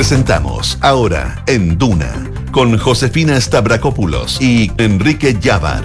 [0.00, 2.10] Presentamos ahora en Duna
[2.52, 5.84] con Josefina Stavrakopoulos y Enrique Yavar.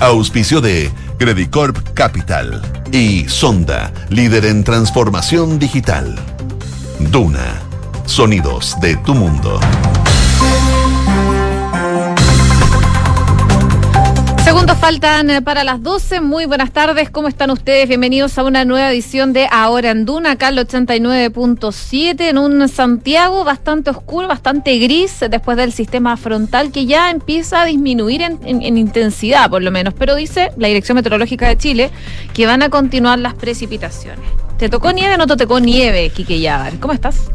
[0.00, 2.60] Auspicio de Credicorp Capital
[2.92, 6.14] y Sonda, líder en transformación digital.
[7.10, 7.62] Duna,
[8.04, 9.58] sonidos de tu mundo.
[14.44, 16.20] Segundos faltan eh, para las 12.
[16.20, 17.08] Muy buenas tardes.
[17.08, 17.88] ¿Cómo están ustedes?
[17.88, 23.42] Bienvenidos a una nueva edición de Ahora en Duna, acá al 89.7, en un Santiago
[23.44, 28.76] bastante oscuro, bastante gris, después del sistema frontal que ya empieza a disminuir en, en
[28.76, 29.94] intensidad, por lo menos.
[29.94, 31.90] Pero dice la Dirección Meteorológica de Chile
[32.34, 34.28] que van a continuar las precipitaciones.
[34.58, 36.78] ¿Te tocó nieve o no te tocó nieve, Quique Yagar?
[36.80, 37.30] ¿Cómo estás?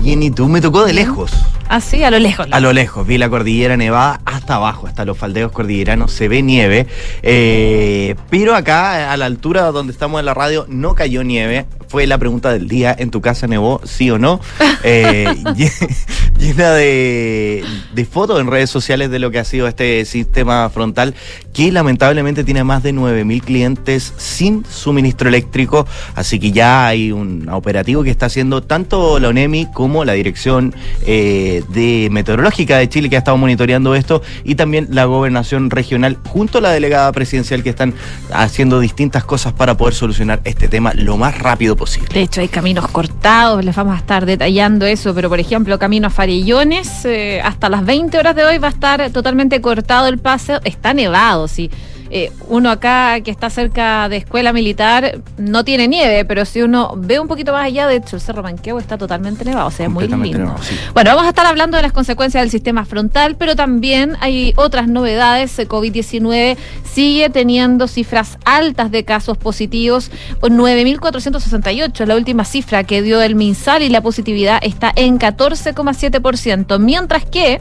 [0.00, 0.48] Bien, ¿y tú?
[0.48, 1.32] Me tocó de lejos.
[1.68, 2.46] Ah, sí, a lo lejos.
[2.50, 6.42] A lo lejos, vi la cordillera nevada hasta abajo, hasta los faldeos cordilleranos, se ve
[6.42, 6.86] nieve.
[7.22, 11.66] Eh, pero acá, a la altura donde estamos en la radio, no cayó nieve.
[11.88, 14.40] Fue la pregunta del día, ¿en tu casa nevó, sí o no?
[14.84, 15.32] Eh,
[16.38, 21.14] llena de, de fotos en redes sociales de lo que ha sido este sistema frontal,
[21.52, 25.86] que lamentablemente tiene más de 9.000 clientes sin suministro eléctrico.
[26.14, 30.74] Así que ya hay un operativo que está haciendo tanto la ONEMI como la Dirección
[31.06, 36.18] eh, de Meteorológica de Chile, que ha estado monitoreando esto, y también la Gobernación Regional,
[36.24, 37.94] junto a la delegada presidencial, que están
[38.32, 42.08] haciendo distintas cosas para poder solucionar este tema lo más rápido posible.
[42.12, 46.06] De hecho, hay caminos cortados, les vamos a estar detallando eso, pero por ejemplo, camino
[46.06, 50.18] a Farillones, eh, hasta las 20 horas de hoy va a estar totalmente cortado el
[50.18, 51.70] paseo, está nevado, sí.
[52.10, 56.94] Eh, uno acá que está cerca de escuela militar no tiene nieve, pero si uno
[56.96, 59.86] ve un poquito más allá, de hecho, el Cerro Manqueo está totalmente nevado, o sea,
[59.86, 60.38] es muy lindo.
[60.38, 60.74] Nevado, sí.
[60.92, 64.88] Bueno, vamos a estar hablando de las consecuencias del sistema frontal, pero también hay otras
[64.88, 65.58] novedades.
[65.58, 73.34] COVID-19 sigue teniendo cifras altas de casos positivos, 9.468 la última cifra que dio el
[73.34, 77.60] MinSal y la positividad está en 14,7%, mientras que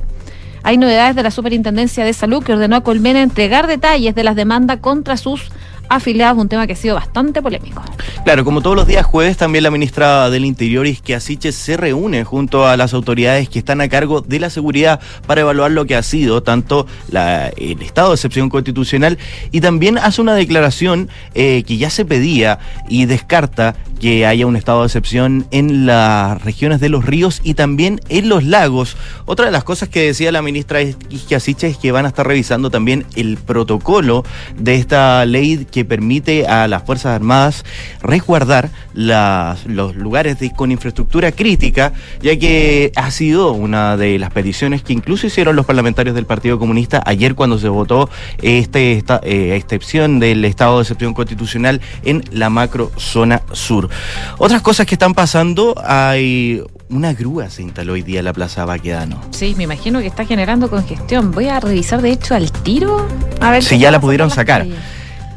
[0.64, 4.36] hay novedades de la Superintendencia de Salud que ordenó a Colmena entregar detalles de las
[4.36, 5.52] demandas contra sus
[5.91, 7.84] afiliados, un tema que ha sido bastante polémico.
[8.24, 12.24] Claro, como todos los días jueves, también la ministra del Interior, Isquia Siches, se reúne
[12.24, 15.96] junto a las autoridades que están a cargo de la seguridad para evaluar lo que
[15.96, 19.18] ha sido tanto el estado de excepción constitucional
[19.51, 24.56] y también hace una declaración eh, que ya se pedía y descarta que haya un
[24.56, 28.97] estado de excepción en las regiones de los ríos y también en los lagos.
[29.25, 32.72] Otra de las cosas que decía la ministra Isquiasiche es que van a estar revisando
[32.72, 34.24] también el protocolo
[34.57, 37.66] de esta ley que permite a las Fuerzas Armadas
[38.02, 44.84] resguardar las, los lugares con infraestructura crítica, ya que ha sido una de las peticiones
[44.84, 48.09] que incluso hicieron los parlamentarios del Partido Comunista ayer cuando se votó
[48.42, 53.90] este, esta eh, excepción del estado de excepción constitucional en la macro zona sur.
[54.38, 58.66] Otras cosas que están pasando, hay una grúa se instaló hoy día en la Plaza
[58.66, 59.22] Baquedano.
[59.31, 61.31] Sí, me imagino que está generando congestión.
[61.31, 63.08] Voy a revisar de hecho al tiro
[63.40, 64.68] a ver si ya la pudieron sacar.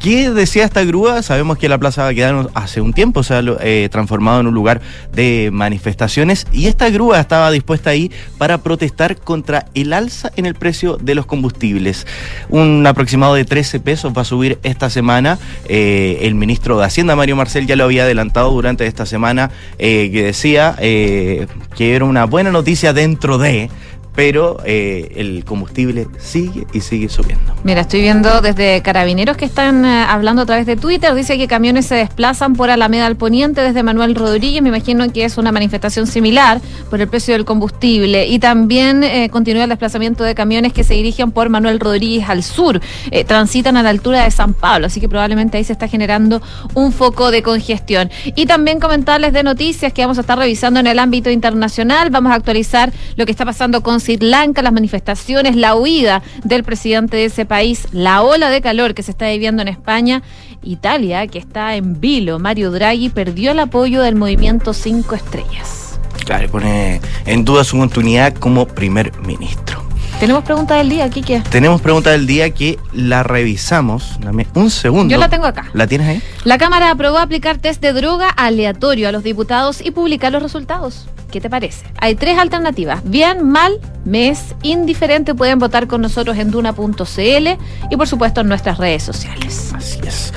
[0.04, 1.22] ¿Qué decía esta grúa?
[1.22, 4.82] Sabemos que la Plaza Baquedano hace un tiempo se ha eh, transformado en un lugar
[5.15, 10.56] de manifestaciones y esta grúa estaba dispuesta ahí para protestar contra el alza en el
[10.56, 12.06] precio de los combustibles.
[12.50, 15.38] Un aproximado de 13 pesos va a subir esta semana.
[15.70, 20.10] Eh, el ministro de Hacienda, Mario Marcel, ya lo había adelantado durante esta semana, eh,
[20.12, 21.48] que decía que
[21.78, 23.70] era una buena noticia dentro de
[24.14, 27.54] pero eh, el combustible sigue y sigue subiendo.
[27.64, 31.48] Mira, estoy viendo desde carabineros que están eh, hablando a través de Twitter, dice que
[31.48, 35.50] camiones se desplazan por Alameda al Poniente desde Manuel Rodríguez, me imagino que es una
[35.50, 36.60] manifestación similar
[36.91, 40.94] por el precio del combustible, y también eh, continúa el desplazamiento de camiones que se
[40.94, 42.81] dirigen por Manuel Rodríguez al sur,
[43.26, 46.41] transitan a la altura de San Pablo, así que probablemente ahí se está generando
[46.75, 48.10] un foco de congestión.
[48.25, 52.32] Y también comentarles de noticias que vamos a estar revisando en el ámbito internacional, vamos
[52.32, 57.16] a actualizar lo que está pasando con Sri Lanka, las manifestaciones, la huida del presidente
[57.16, 60.22] de ese país, la ola de calor que se está viviendo en España,
[60.62, 62.38] Italia, que está en vilo.
[62.38, 65.99] Mario Draghi perdió el apoyo del movimiento Cinco Estrellas.
[66.26, 69.82] Claro, pone en duda su continuidad como primer ministro.
[70.20, 71.43] Tenemos pregunta del día, Kike.
[71.50, 74.20] Tenemos pregunta del día que la revisamos.
[74.20, 75.11] Dame un segundo.
[75.11, 75.70] Yo la tengo acá.
[75.73, 76.23] ¿La tienes ahí?
[76.44, 81.06] La Cámara aprobó aplicar test de droga aleatorio a los diputados y publicar los resultados.
[81.34, 81.84] ¿Qué te parece?
[81.98, 83.02] Hay tres alternativas.
[83.02, 85.34] Bien, mal, mes, indiferente.
[85.34, 87.48] Pueden votar con nosotros en duna.cl
[87.90, 89.72] y por supuesto en nuestras redes sociales.
[89.75, 90.32] Así es.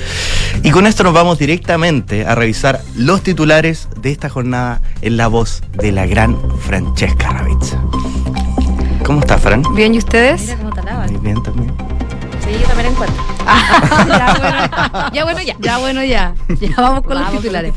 [0.64, 5.28] Y con esto nos vamos directamente a revisar los titulares de esta jornada en la
[5.28, 7.80] voz de la gran Francesca Ravizza.
[9.06, 9.62] ¿Cómo está, Fran?
[9.76, 10.42] Bien, ¿y ustedes?
[10.42, 11.97] Mira cómo te Muy bien también.
[12.88, 13.24] También encuentro.
[15.14, 15.78] ya, bueno, ya, ya.
[15.78, 16.36] bueno, ya.
[16.60, 17.74] Ya vamos con, los, titulares.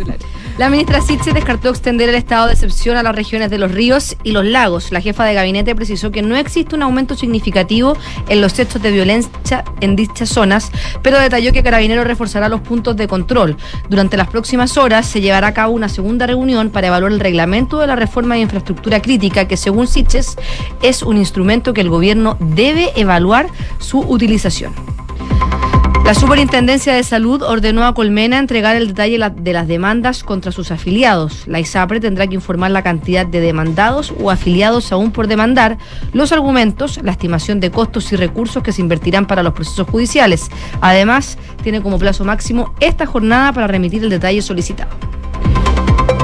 [0.59, 4.17] La ministra Sitze descartó extender el estado de excepción a las regiones de los ríos
[4.25, 4.93] y los lagos.
[4.93, 7.97] La jefa de gabinete precisó que no existe un aumento significativo
[8.29, 10.71] en los hechos de violencia en dichas zonas,
[11.03, 13.56] pero detalló que Carabineros reforzará los puntos de control.
[13.89, 17.79] Durante las próximas horas se llevará a cabo una segunda reunión para evaluar el reglamento
[17.79, 20.37] de la reforma de infraestructura crítica, que según Sitges
[20.83, 23.47] es un instrumento que el gobierno debe evaluar
[23.79, 24.75] su utilización.
[26.11, 30.73] La Superintendencia de Salud ordenó a Colmena entregar el detalle de las demandas contra sus
[30.73, 31.47] afiliados.
[31.47, 35.79] La ISAPRE tendrá que informar la cantidad de demandados o afiliados aún por demandar,
[36.12, 40.51] los argumentos, la estimación de costos y recursos que se invertirán para los procesos judiciales.
[40.81, 45.19] Además, tiene como plazo máximo esta jornada para remitir el detalle solicitado.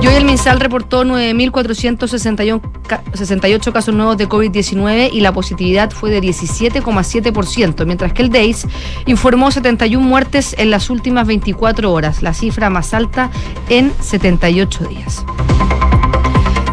[0.00, 7.84] Y el MinSal reportó 9.468 casos nuevos de COVID-19 y la positividad fue de 17,7%,
[7.87, 8.69] mientras que el DEIS
[9.06, 13.32] informó 71 muertes en las últimas 24 horas, la cifra más alta
[13.69, 15.25] en 78 días.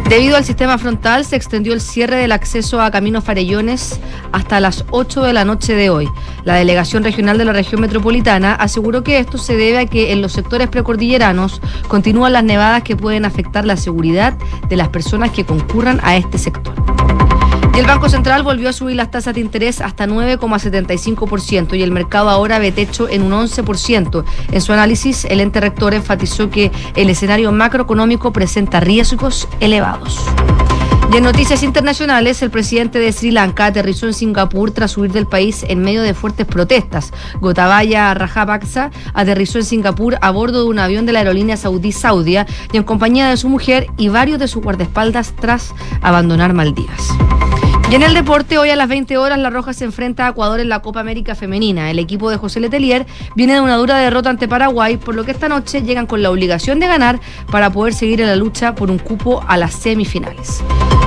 [0.08, 3.98] Debido al sistema frontal, se extendió el cierre del acceso a Caminos Farellones
[4.32, 6.08] hasta las 8 de la noche de hoy.
[6.44, 10.20] La delegación regional de la región metropolitana aseguró que esto se debe a que en
[10.20, 14.34] los sectores precordilleranos continúan las nevadas que pueden afectar la seguridad
[14.68, 16.74] de las personas que concurran a este sector.
[17.74, 21.90] Y el Banco Central volvió a subir las tasas de interés hasta 9,75% y el
[21.90, 24.24] mercado ahora ve techo en un 11%.
[24.52, 30.20] En su análisis, el ente rector enfatizó que el escenario macroeconómico presenta riesgos elevados.
[31.12, 35.26] Y en noticias internacionales, el presidente de Sri Lanka aterrizó en Singapur tras huir del
[35.26, 37.12] país en medio de fuertes protestas.
[37.40, 42.46] Gotabaya Rajapaksa aterrizó en Singapur a bordo de un avión de la aerolínea saudí Saudia
[42.72, 45.72] y en compañía de su mujer y varios de sus guardaespaldas tras
[46.02, 47.10] abandonar Maldivas.
[47.94, 50.68] En el deporte, hoy a las 20 horas, La Roja se enfrenta a Ecuador en
[50.68, 51.92] la Copa América Femenina.
[51.92, 53.06] El equipo de José Letelier
[53.36, 56.32] viene de una dura derrota ante Paraguay, por lo que esta noche llegan con la
[56.32, 57.20] obligación de ganar
[57.52, 60.60] para poder seguir en la lucha por un cupo a las semifinales.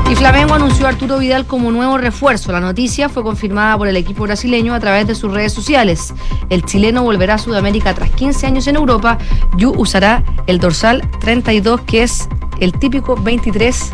[0.09, 2.53] Y Flamengo anunció a Arturo Vidal como nuevo refuerzo.
[2.53, 6.13] La noticia fue confirmada por el equipo brasileño a través de sus redes sociales.
[6.49, 9.17] El chileno volverá a Sudamérica tras 15 años en Europa
[9.57, 12.29] y usará el dorsal 32, que es
[12.61, 13.91] el típico 23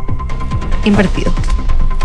[0.86, 1.34] invertido.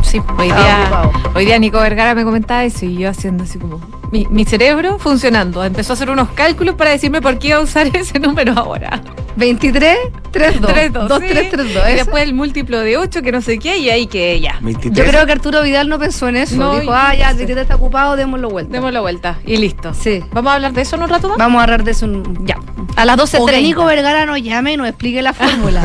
[0.08, 3.78] Sí, hoy día, hoy día Nico Vergara me comentaba eso y yo haciendo así como
[4.10, 5.64] mi, mi cerebro funcionando.
[5.64, 9.00] Empezó a hacer unos cálculos para decirme por qué iba a usar ese número ahora.
[9.37, 9.96] 23,
[10.32, 10.72] 32.
[10.72, 11.82] 32 2, 3, 3, 2.
[11.90, 14.58] Y después el múltiplo de 8, que no sé qué, y ahí que ya.
[14.60, 14.96] 23.
[14.96, 16.56] Yo creo que Arturo Vidal no pensó en eso.
[16.56, 18.72] No, Dijo, ah, ya, el 23 está ocupado, démoslo vuelta.
[18.72, 19.38] Démoslo vuelta.
[19.46, 19.94] Y listo.
[19.94, 20.25] Sí.
[20.32, 21.38] ¿Vamos a hablar de eso en un rato más?
[21.38, 22.46] Vamos a hablar de eso en...
[22.46, 22.58] Ya.
[22.96, 23.40] A las 12.30.
[23.40, 25.82] O que Nico Vergara nos llame y nos explique la fórmula.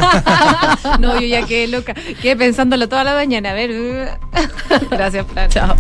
[1.00, 1.94] no, yo ya quedé loca.
[1.94, 3.52] Quedé pensándolo toda la mañana.
[3.52, 4.18] A ver.
[4.90, 5.50] Gracias, Fran.
[5.50, 5.76] Chao.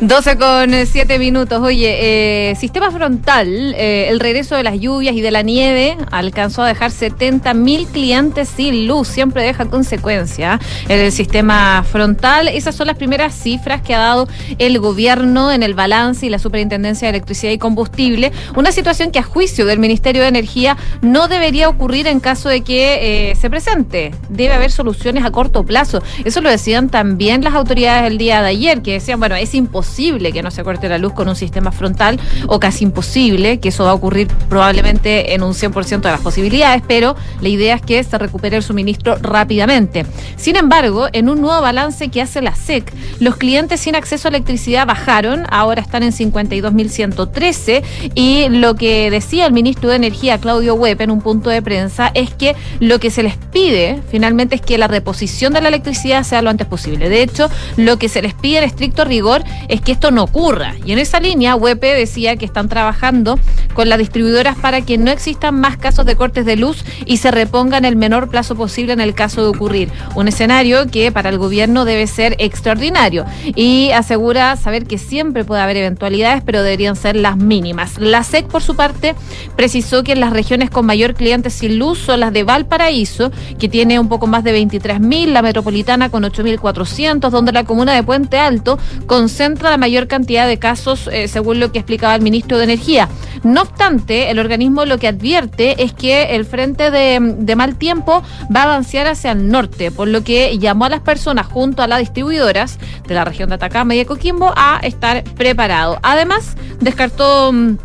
[0.00, 1.35] 12 con 7 minutos.
[1.36, 6.62] Oye, eh, sistema frontal, eh, el regreso de las lluvias y de la nieve alcanzó
[6.62, 9.08] a dejar 70 mil clientes sin luz.
[9.08, 12.48] Siempre deja consecuencia el sistema frontal.
[12.48, 14.28] Esas son las primeras cifras que ha dado
[14.58, 18.32] el gobierno en el balance y la Superintendencia de Electricidad y Combustible.
[18.54, 22.62] Una situación que a juicio del Ministerio de Energía no debería ocurrir en caso de
[22.62, 24.14] que eh, se presente.
[24.30, 26.02] Debe haber soluciones a corto plazo.
[26.24, 30.32] Eso lo decían también las autoridades el día de ayer, que decían, bueno, es imposible
[30.32, 33.84] que no se corte la luz con un sistema frontal o casi imposible, que eso
[33.84, 38.02] va a ocurrir probablemente en un 100% de las posibilidades, pero la idea es que
[38.02, 40.06] se recupere el suministro rápidamente.
[40.36, 44.30] Sin embargo, en un nuevo balance que hace la SEC, los clientes sin acceso a
[44.30, 47.82] electricidad bajaron, ahora están en 52.113
[48.14, 52.10] y lo que decía el ministro de Energía, Claudio Webb, en un punto de prensa,
[52.14, 56.22] es que lo que se les pide finalmente es que la reposición de la electricidad
[56.22, 57.08] sea lo antes posible.
[57.08, 60.74] De hecho, lo que se les pide en estricto rigor es que esto no ocurra.
[60.84, 63.38] Y en esa línea, WEPE decía que están trabajando
[63.74, 67.30] con las distribuidoras para que no existan más casos de cortes de luz y se
[67.30, 69.90] reponga en el menor plazo posible en el caso de ocurrir.
[70.14, 75.60] Un escenario que para el gobierno debe ser extraordinario y asegura saber que siempre puede
[75.60, 77.98] haber eventualidades, pero deberían ser las mínimas.
[77.98, 79.14] La SEC, por su parte,
[79.56, 83.68] precisó que en las regiones con mayor clientes sin luz son las de Valparaíso, que
[83.68, 88.38] tiene un poco más de 23.000, la metropolitana con 8.400, donde la comuna de Puente
[88.38, 92.64] Alto concentra la mayor cantidad de casos, eh, según lo que explicaba el ministro de
[92.64, 93.08] Energía.
[93.42, 98.22] No obstante, el organismo lo que advierte es que el frente de, mal tiempo
[98.54, 101.86] va a avanzar hacia el norte, por lo que llamó a las personas junto a
[101.86, 105.98] las distribuidoras de la región de Atacama y de Coquimbo a estar preparados.
[106.02, 107.76] Además, descartó mm,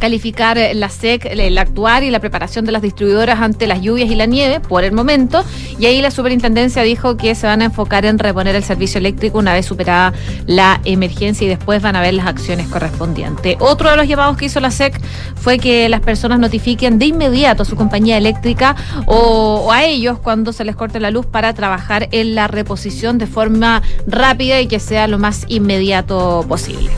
[0.00, 4.16] calificar la SEC, el actuar y la preparación de las distribuidoras ante las lluvias y
[4.16, 5.44] la nieve por el momento.
[5.78, 9.38] Y ahí la superintendencia dijo que se van a enfocar en reponer el servicio eléctrico
[9.38, 10.12] una vez superada
[10.46, 13.56] la emergencia y después van a ver las acciones correspondientes.
[13.60, 15.00] Otro de los llamados que hizo la SEC
[15.36, 18.74] fue que las personas notifiquen de inmediato a su compañía eléctrica
[19.06, 23.18] o, o a ellos cuando se les corte la luz para trabajar en la reposición
[23.18, 26.90] de forma rápida y que sea lo más inmediato posible.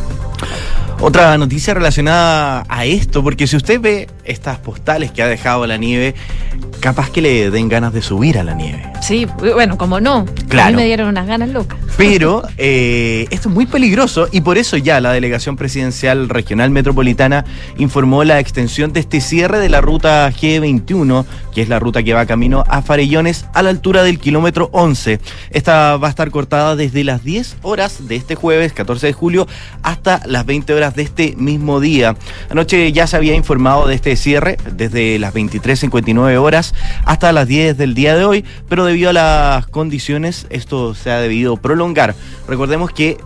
[1.04, 5.76] Otra noticia relacionada a esto, porque si usted ve estas postales que ha dejado la
[5.76, 6.14] nieve,
[6.83, 8.83] capaz que le den ganas de subir a la nieve.
[9.01, 10.27] Sí, bueno, como no.
[10.49, 10.69] Claro.
[10.69, 11.79] A mí me dieron unas ganas locas.
[11.97, 17.45] Pero eh, esto es muy peligroso y por eso ya la Delegación Presidencial Regional Metropolitana
[17.79, 21.25] informó la extensión de este cierre de la ruta G21,
[21.55, 25.21] que es la ruta que va camino a Farellones a la altura del kilómetro 11.
[25.51, 29.47] Esta va a estar cortada desde las 10 horas de este jueves, 14 de julio,
[29.85, 32.17] hasta las 20 horas de este mismo día.
[32.51, 36.72] Anoche ya se había informado de este cierre desde las 23.59 horas
[37.05, 41.19] hasta las 10 del día de hoy, pero debido a las condiciones esto se ha
[41.19, 42.14] debido prolongar.
[42.49, 43.19] Recordemos que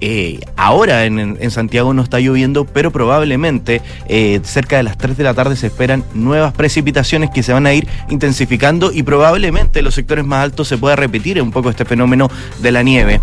[0.00, 5.24] eh, ahora en, Santiago no está lloviendo, pero probablemente eh, cerca de las 3 de
[5.24, 9.84] la tarde se esperan nuevas precipitaciones que se van a ir intensificando y probablemente en
[9.84, 13.20] los sectores más altos se pueda repetir un poco este fenómeno de la nieve.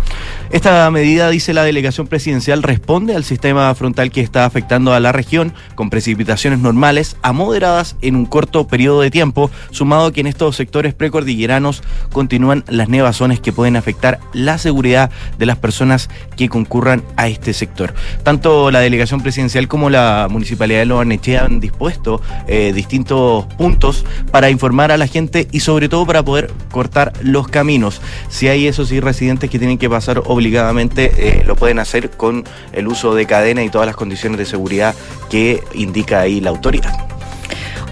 [0.50, 5.12] Esta medida, dice la delegación presidencial, responde al sistema frontal que está afectando a la
[5.12, 10.20] región con precipitaciones normales a moderadas en un corto periodo de tiempo, sumado a que
[10.20, 16.08] en estos sectores precordilleranos continúan las nevazones que pueden afectar la seguridad de las personas
[16.36, 17.94] que con concurran a este sector.
[18.22, 24.50] Tanto la delegación presidencial como la municipalidad de Loarnechea han dispuesto eh, distintos puntos para
[24.50, 28.00] informar a la gente y sobre todo para poder cortar los caminos.
[28.28, 32.44] Si hay esos sí residentes que tienen que pasar obligadamente, eh, lo pueden hacer con
[32.72, 34.94] el uso de cadena y todas las condiciones de seguridad
[35.30, 37.15] que indica ahí la autoridad.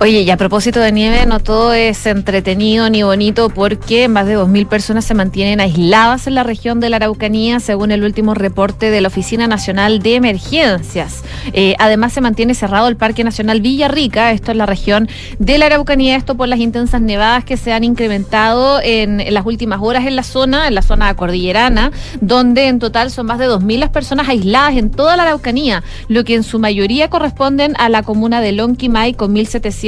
[0.00, 4.36] Oye, y a propósito de nieve, no todo es entretenido ni bonito porque más de
[4.36, 8.90] 2.000 personas se mantienen aisladas en la región de la Araucanía, según el último reporte
[8.90, 11.22] de la Oficina Nacional de Emergencias.
[11.52, 15.08] Eh, además, se mantiene cerrado el Parque Nacional Villarrica, esto es la región
[15.38, 19.78] de la Araucanía, esto por las intensas nevadas que se han incrementado en, las últimas
[19.80, 23.78] horas en la zona, en la zona cordillerana, donde en total son más de 2.000
[23.78, 28.02] las personas aisladas en toda la Araucanía, lo que en su mayoría corresponden a la
[28.02, 29.83] comuna de Lonquimay con 1.700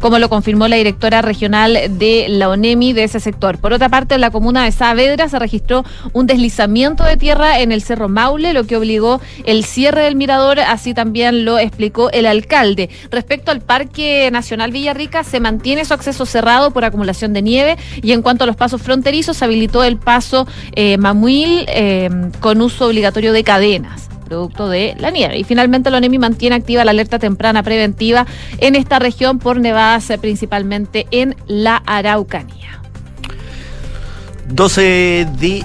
[0.00, 3.58] como lo confirmó la directora regional de la ONEMI de ese sector.
[3.58, 7.72] Por otra parte, en la comuna de Saavedra se registró un deslizamiento de tierra en
[7.72, 12.26] el Cerro Maule, lo que obligó el cierre del mirador, así también lo explicó el
[12.26, 12.90] alcalde.
[13.10, 18.12] Respecto al Parque Nacional Villarrica, se mantiene su acceso cerrado por acumulación de nieve y
[18.12, 22.86] en cuanto a los pasos fronterizos, se habilitó el paso eh, Mamuil eh, con uso
[22.86, 25.38] obligatorio de cadenas producto de la nieve.
[25.38, 28.26] Y finalmente la ONEMI mantiene activa la alerta temprana preventiva
[28.58, 32.82] en esta región por nevadas eh, principalmente en la Araucanía.
[34.48, 35.64] 12 de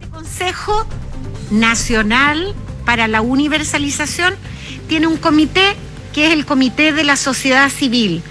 [0.00, 0.86] Este Consejo
[1.50, 2.54] Nacional
[2.84, 4.34] para la Universalización
[4.88, 5.76] tiene un comité
[6.12, 8.22] que es el Comité de la Sociedad Civil,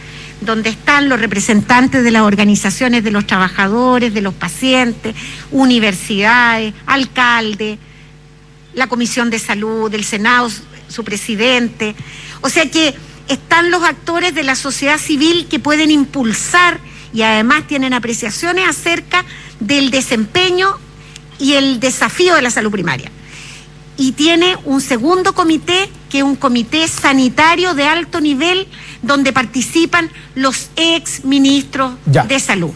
[0.41, 5.15] donde están los representantes de las organizaciones de los trabajadores, de los pacientes,
[5.51, 7.77] universidades, alcaldes,
[8.73, 10.49] la Comisión de Salud, del Senado,
[10.87, 11.93] su presidente.
[12.41, 12.95] O sea que
[13.27, 16.79] están los actores de la sociedad civil que pueden impulsar
[17.13, 19.25] y además tienen apreciaciones acerca
[19.59, 20.77] del desempeño
[21.37, 23.11] y el desafío de la salud primaria.
[23.97, 28.67] Y tiene un segundo comité, que es un comité sanitario de alto nivel,
[29.01, 32.71] donde participan los ex ministros de salud.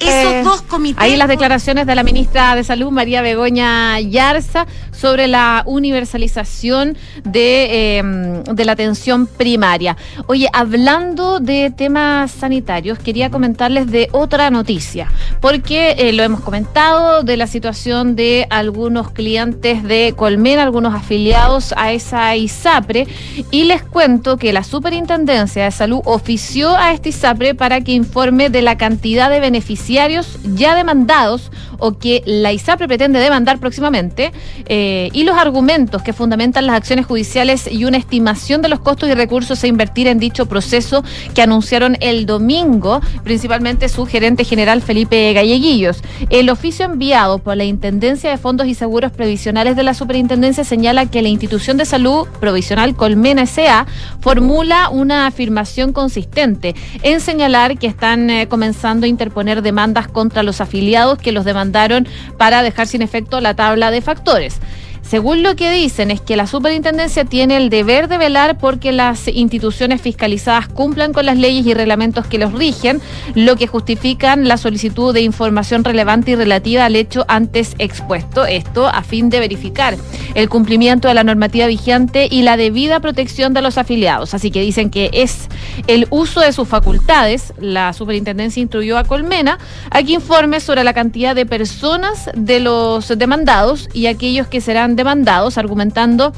[0.00, 1.02] Esos eh, dos comités.
[1.02, 4.66] Ahí las declaraciones de la ministra de Salud, María Begoña Yarza,
[4.98, 9.96] sobre la universalización de, em, de, la atención primaria.
[10.26, 15.08] Oye, hablando de temas sanitarios, quería comentarles de otra noticia,
[15.40, 21.72] porque eh, lo hemos comentado de la situación de algunos clientes de Colmena, algunos afiliados
[21.76, 23.06] a esa ISAPRE,
[23.50, 28.50] y les cuento que la Superintendencia de Salud ofició a este ISAPRE para que informe
[28.50, 34.32] de la cantidad de beneficiarios ya demandados o que la ISAPRE pretende demandar próximamente.
[34.66, 38.80] Eh, eh, y los argumentos que fundamentan las acciones judiciales y una estimación de los
[38.80, 41.04] costos y recursos a invertir en dicho proceso
[41.34, 46.02] que anunciaron el domingo, principalmente su gerente general Felipe Galleguillos.
[46.30, 51.04] El oficio enviado por la Intendencia de Fondos y Seguros Previsionales de la Superintendencia señala
[51.04, 53.86] que la institución de salud provisional Colmena S.A.
[54.20, 60.62] formula una afirmación consistente en señalar que están eh, comenzando a interponer demandas contra los
[60.62, 64.60] afiliados que los demandaron para dejar sin efecto la tabla de factores.
[65.08, 69.26] Según lo que dicen, es que la superintendencia tiene el deber de velar porque las
[69.26, 73.00] instituciones fiscalizadas cumplan con las leyes y reglamentos que los rigen,
[73.34, 78.44] lo que justifican la solicitud de información relevante y relativa al hecho antes expuesto.
[78.44, 79.96] Esto a fin de verificar
[80.34, 84.34] el cumplimiento de la normativa vigente y la debida protección de los afiliados.
[84.34, 85.48] Así que dicen que es
[85.86, 87.54] el uso de sus facultades.
[87.58, 89.58] La superintendencia instruyó a Colmena
[89.90, 94.97] a que informe sobre la cantidad de personas de los demandados y aquellos que serán
[94.98, 96.34] demandados, argumentando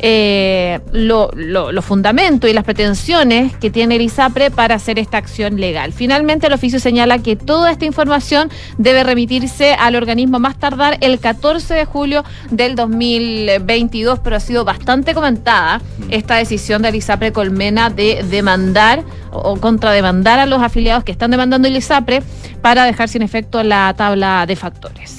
[0.00, 5.92] eh, los fundamentos y las pretensiones que tiene el ISAPRE para hacer esta acción legal.
[5.92, 11.18] Finalmente, el oficio señala que toda esta información debe remitirse al organismo más tardar el
[11.18, 17.90] 14 de julio del 2022, pero ha sido bastante comentada esta decisión del ISAPRE Colmena
[17.90, 22.22] de demandar o contrademandar a los afiliados que están demandando el ISAPRE
[22.62, 25.17] para dejar sin efecto la tabla de factores.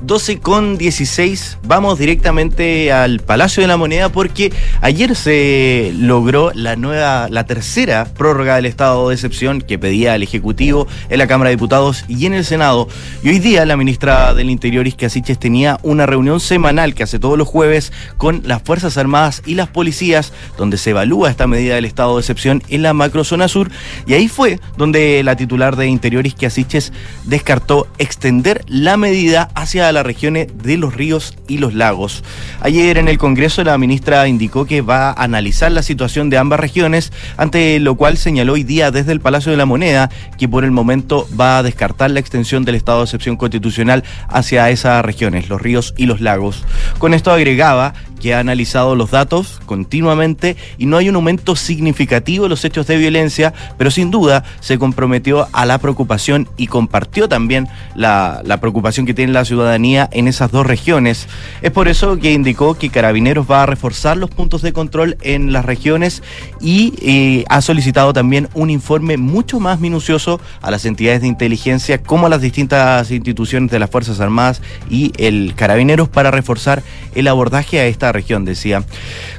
[0.00, 1.58] 12 con 16.
[1.64, 8.04] Vamos directamente al Palacio de la Moneda porque ayer se logró la nueva, la tercera
[8.04, 12.26] prórroga del estado de excepción que pedía el Ejecutivo en la Cámara de Diputados y
[12.26, 12.88] en el Senado.
[13.22, 17.18] Y hoy día la ministra del Interior, Isque Asiches, tenía una reunión semanal que hace
[17.18, 21.74] todos los jueves con las Fuerzas Armadas y las policías, donde se evalúa esta medida
[21.74, 23.70] del estado de excepción en la macrozona sur.
[24.06, 26.92] Y ahí fue donde la titular de Interior, Isque Asiches,
[27.24, 32.22] descartó extender la medida hacia las regiones de los ríos y los lagos.
[32.60, 36.60] Ayer en el Congreso la ministra indicó que va a analizar la situación de ambas
[36.60, 40.64] regiones, ante lo cual señaló hoy día desde el Palacio de la Moneda que por
[40.64, 45.48] el momento va a descartar la extensión del estado de excepción constitucional hacia esas regiones,
[45.48, 46.64] los ríos y los lagos.
[46.98, 47.94] Con esto agregaba
[48.24, 52.86] que ha analizado los datos continuamente y no hay un aumento significativo en los hechos
[52.86, 59.04] de violencia, pero sin duda se comprometió a la preocupación y compartió también la, preocupación
[59.04, 61.26] que tiene la ciudadanía en esas dos regiones.
[61.60, 65.52] Es por eso que indicó que Carabineros va a reforzar los puntos de control en
[65.52, 66.22] las regiones
[66.60, 72.02] y eh, ha solicitado también un informe mucho más minucioso a las entidades de inteligencia
[72.02, 76.82] como a las distintas instituciones de las Fuerzas Armadas y el Carabineros para reforzar
[77.14, 78.84] el abordaje a esta región, decía.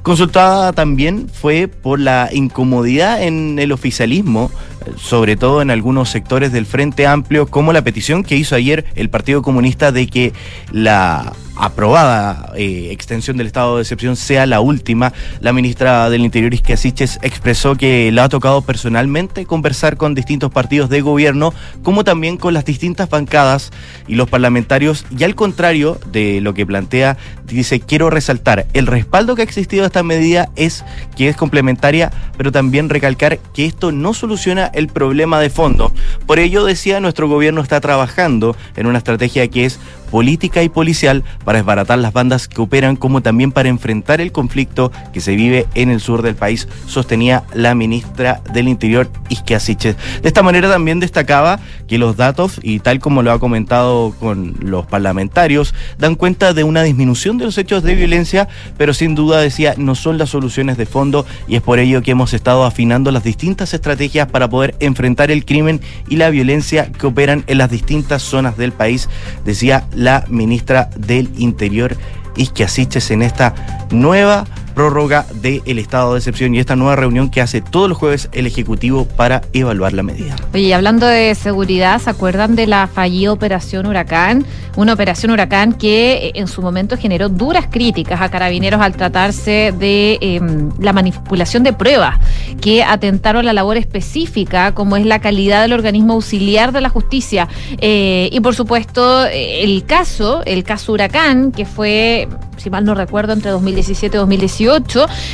[0.03, 4.51] Consultada también fue por la incomodidad en el oficialismo,
[4.97, 9.09] sobre todo en algunos sectores del Frente Amplio, como la petición que hizo ayer el
[9.09, 10.33] Partido Comunista de que
[10.71, 15.13] la aprobada eh, extensión del estado de excepción sea la última.
[15.39, 16.73] La ministra del Interior, Isque
[17.21, 22.53] expresó que le ha tocado personalmente conversar con distintos partidos de gobierno, como también con
[22.53, 23.71] las distintas bancadas
[24.07, 29.35] y los parlamentarios, y al contrario de lo que plantea, dice, quiero resaltar, el respaldo
[29.35, 30.83] que ha existido a esta medida es
[31.15, 35.91] que es complementaria, pero también recalcar que esto no soluciona el problema de fondo.
[36.25, 41.23] Por ello, decía, nuestro gobierno está trabajando en una estrategia que es política y policial
[41.43, 45.65] para desbaratar las bandas que operan, como también para enfrentar el conflicto que se vive
[45.75, 50.99] en el sur del país, sostenía la ministra del Interior, Isquia De esta manera también
[50.99, 56.53] destacaba que los datos, y tal como lo ha comentado con los parlamentarios, dan cuenta
[56.53, 60.29] de una disminución de los hechos de violencia, pero sin duda decía, no son las
[60.29, 64.49] soluciones de fondo y es por ello que hemos estado afinando las distintas estrategias para
[64.49, 69.09] poder enfrentar el crimen y la violencia que operan en las distintas zonas del país,
[69.43, 71.95] decía la ministra del Interior,
[72.35, 77.61] Isquiasiches en esta nueva prórroga del estado de excepción y esta nueva reunión que hace
[77.61, 80.35] todos los jueves el Ejecutivo para evaluar la medida.
[80.53, 84.45] Oye, hablando de seguridad, ¿se acuerdan de la fallida operación Huracán?
[84.75, 89.73] Una operación Huracán que eh, en su momento generó duras críticas a carabineros al tratarse
[89.79, 92.19] de em, la manipulación de pruebas
[92.59, 97.47] que atentaron la labor específica como es la calidad del organismo auxiliar de la justicia.
[97.79, 103.33] Eh, y por supuesto, el caso, el caso Huracán, que fue si mal no recuerdo,
[103.33, 104.64] entre 2017 y 2018,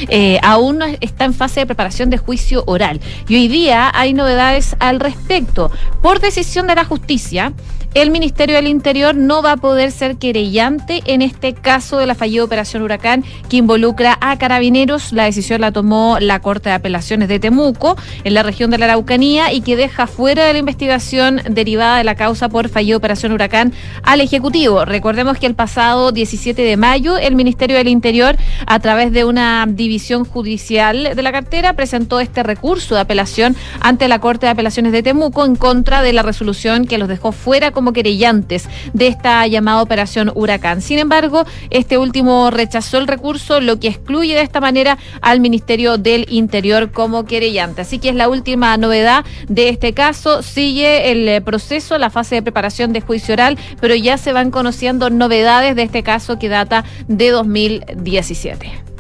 [0.10, 3.00] eh, aún no está en fase de preparación de juicio oral.
[3.28, 5.72] Y hoy día hay novedades al respecto.
[6.02, 7.54] Por decisión de la justicia,
[7.94, 12.16] el Ministerio del Interior no va a poder ser querellante en este caso de la
[12.16, 15.12] fallida operación Huracán que involucra a carabineros.
[15.12, 18.86] La decisión la tomó la Corte de Apelaciones de Temuco, en la región de la
[18.86, 23.34] Araucanía, y que deja fuera de la investigación derivada de la causa por fallida operación
[23.34, 23.74] Huracán
[24.04, 24.86] al Ejecutivo.
[24.86, 29.66] Recordemos que el pasado 17 de mayo, el Ministerio del Interior, a través de una
[29.68, 34.94] división judicial de la cartera, presentó este recurso de apelación ante la Corte de Apelaciones
[34.94, 39.82] de Temuco en contra de la resolución que los dejó fuera querellantes de esta llamada
[39.82, 40.82] operación Huracán.
[40.82, 45.98] Sin embargo, este último rechazó el recurso, lo que excluye de esta manera al Ministerio
[45.98, 47.82] del Interior como querellante.
[47.82, 50.44] Así que es la última novedad de este caso.
[50.44, 54.52] Sigue el eh, proceso, la fase de preparación de juicio oral, pero ya se van
[54.52, 58.91] conociendo novedades de este caso que data de 2017.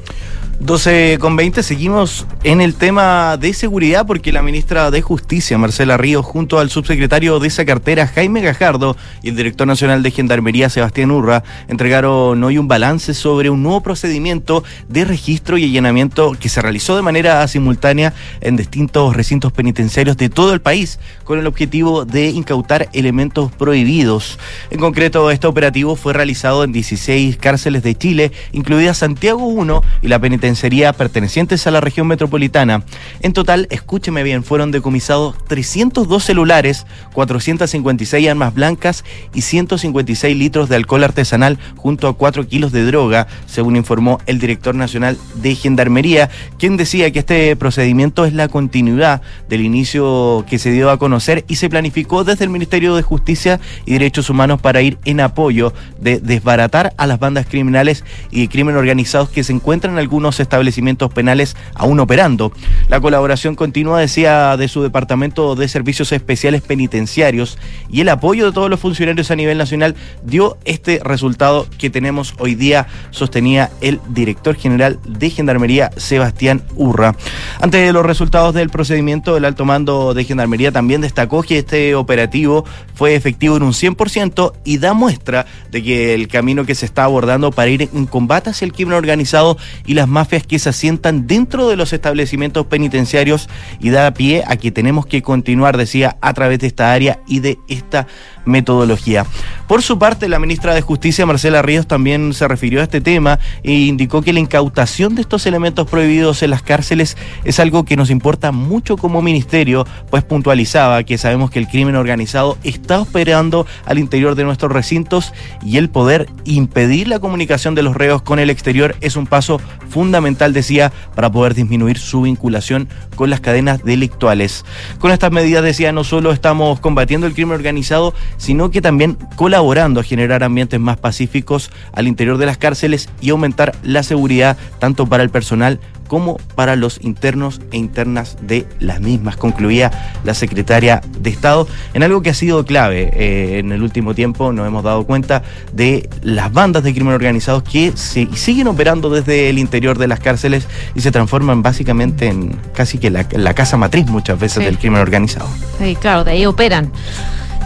[0.63, 5.97] 12 con 20, seguimos en el tema de seguridad porque la ministra de Justicia, Marcela
[5.97, 10.69] Ríos, junto al subsecretario de esa cartera, Jaime Gajardo, y el director nacional de Gendarmería,
[10.69, 16.47] Sebastián Urra, entregaron hoy un balance sobre un nuevo procedimiento de registro y allanamiento que
[16.47, 21.47] se realizó de manera simultánea en distintos recintos penitenciarios de todo el país, con el
[21.47, 24.37] objetivo de incautar elementos prohibidos.
[24.69, 30.07] En concreto, este operativo fue realizado en 16 cárceles de Chile, incluida Santiago 1 y
[30.07, 32.83] la penitenciaria penitenciaría pertenecientes a la región metropolitana.
[33.21, 40.75] En total, escúcheme bien, fueron decomisados 302 celulares, 456 armas blancas y 156 litros de
[40.75, 46.29] alcohol artesanal junto a 4 kilos de droga, según informó el director nacional de Gendarmería,
[46.59, 51.45] quien decía que este procedimiento es la continuidad del inicio que se dio a conocer
[51.47, 55.73] y se planificó desde el Ministerio de Justicia y Derechos Humanos para ir en apoyo
[56.01, 61.13] de desbaratar a las bandas criminales y crimen organizados que se encuentran en algunos establecimientos
[61.13, 62.51] penales aún operando.
[62.89, 67.57] La colaboración continua, decía, de su Departamento de Servicios Especiales Penitenciarios
[67.89, 72.33] y el apoyo de todos los funcionarios a nivel nacional dio este resultado que tenemos
[72.39, 77.15] hoy día, sostenía el director general de Gendarmería, Sebastián Urra.
[77.59, 82.65] Ante los resultados del procedimiento, el alto mando de Gendarmería también destacó que este operativo
[82.95, 87.03] fue efectivo en un 100% y da muestra de que el camino que se está
[87.03, 91.25] abordando para ir en combate hacia el crimen organizado y las mafias que se asientan
[91.25, 96.33] dentro de los establecimientos penitenciarios y da pie a que tenemos que continuar, decía, a
[96.33, 98.05] través de esta área y de esta
[98.45, 99.25] metodología.
[99.67, 103.39] Por su parte, la ministra de Justicia, Marcela Ríos, también se refirió a este tema
[103.63, 107.95] e indicó que la incautación de estos elementos prohibidos en las cárceles es algo que
[107.95, 113.65] nos importa mucho como ministerio, pues puntualizaba que sabemos que el crimen organizado está operando
[113.85, 118.39] al interior de nuestros recintos y el poder impedir la comunicación de los reos con
[118.39, 123.83] el exterior es un paso fundamental, decía, para poder disminuir su vinculación con las cadenas
[123.83, 124.65] delictuales.
[124.99, 129.99] Con estas medidas, decía, no solo estamos combatiendo el crimen organizado, sino que también colaborando
[129.99, 135.07] a generar ambientes más pacíficos al interior de las cárceles y aumentar la seguridad tanto
[135.07, 135.79] para el personal
[136.11, 139.91] como para los internos e internas de las mismas, concluía
[140.25, 144.51] la secretaria de Estado, en algo que ha sido clave eh, en el último tiempo,
[144.51, 145.41] nos hemos dado cuenta
[145.71, 150.19] de las bandas de crimen organizados que se, siguen operando desde el interior de las
[150.19, 154.99] cárceles y se transforman básicamente en casi que la, casa matriz muchas veces del crimen
[154.99, 155.47] organizado.
[155.79, 156.91] Sí, claro, de ahí operan.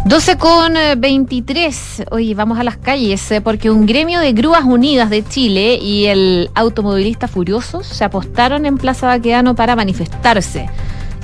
[0.06, 2.00] 12 con 23.
[2.00, 5.80] Eh, Oye, vamos a las calles eh, porque un gremio de grúas unidas de Chile
[5.82, 10.70] y el automovilista Furiosos se apostaron en Plaza Baqueano para manifestarse.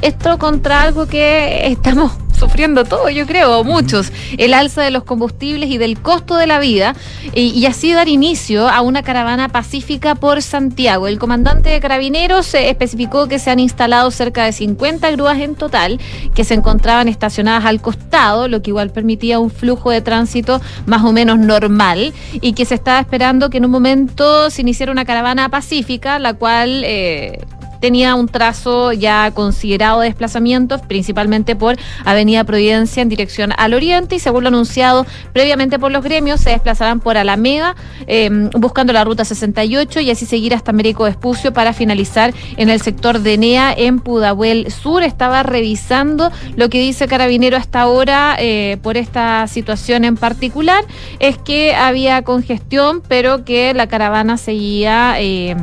[0.02, 2.12] Esto contra algo que estamos
[2.42, 6.58] sufriendo todo, yo creo, muchos, el alza de los combustibles y del costo de la
[6.58, 6.96] vida,
[7.36, 11.08] y, así dar inicio a una caravana pacífica por Santiago.
[11.08, 15.54] El comandante de Carabineros eh, especificó que se han instalado cerca de 50 grúas en
[15.54, 16.00] total,
[16.34, 21.04] que se encontraban estacionadas al costado, lo que igual permitía un flujo de tránsito más
[21.04, 25.06] o menos normal, y que se estaba esperando que en un momento se iniciara una
[25.06, 26.82] caravana pacífica, la cual...
[26.86, 27.40] Eh,
[27.82, 34.15] tenía un trazo ya considerado de desplazamientos, principalmente por Avenida Providencia en dirección al oriente
[34.15, 37.76] y según lo anunciado previamente por los gremios, se desplazarán por Alameda
[38.08, 42.82] em, buscando la ruta 68 y así seguir hasta Mérico Espucio para finalizar en el
[42.82, 45.04] sector de NEA en Pudahuel Sur.
[45.04, 50.86] Estaba revisando lo que dice Carabinero hasta ahora eh, por esta situación en particular,
[51.20, 55.15] es que había congestión, pero que la caravana seguía...
[55.20, 55.56] Eh,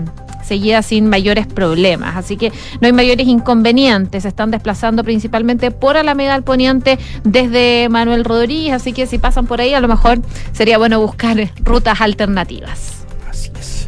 [0.49, 2.17] seguía sin mayores problemas.
[2.17, 4.23] Así que no hay mayores inconvenientes.
[4.23, 8.73] Se están desplazando principalmente por Alameda al Poniente desde Manuel Rodríguez.
[8.73, 10.21] Así que si pasan por ahí, a lo mejor
[10.53, 13.05] sería bueno buscar rutas alternativas.
[13.29, 13.87] Así es.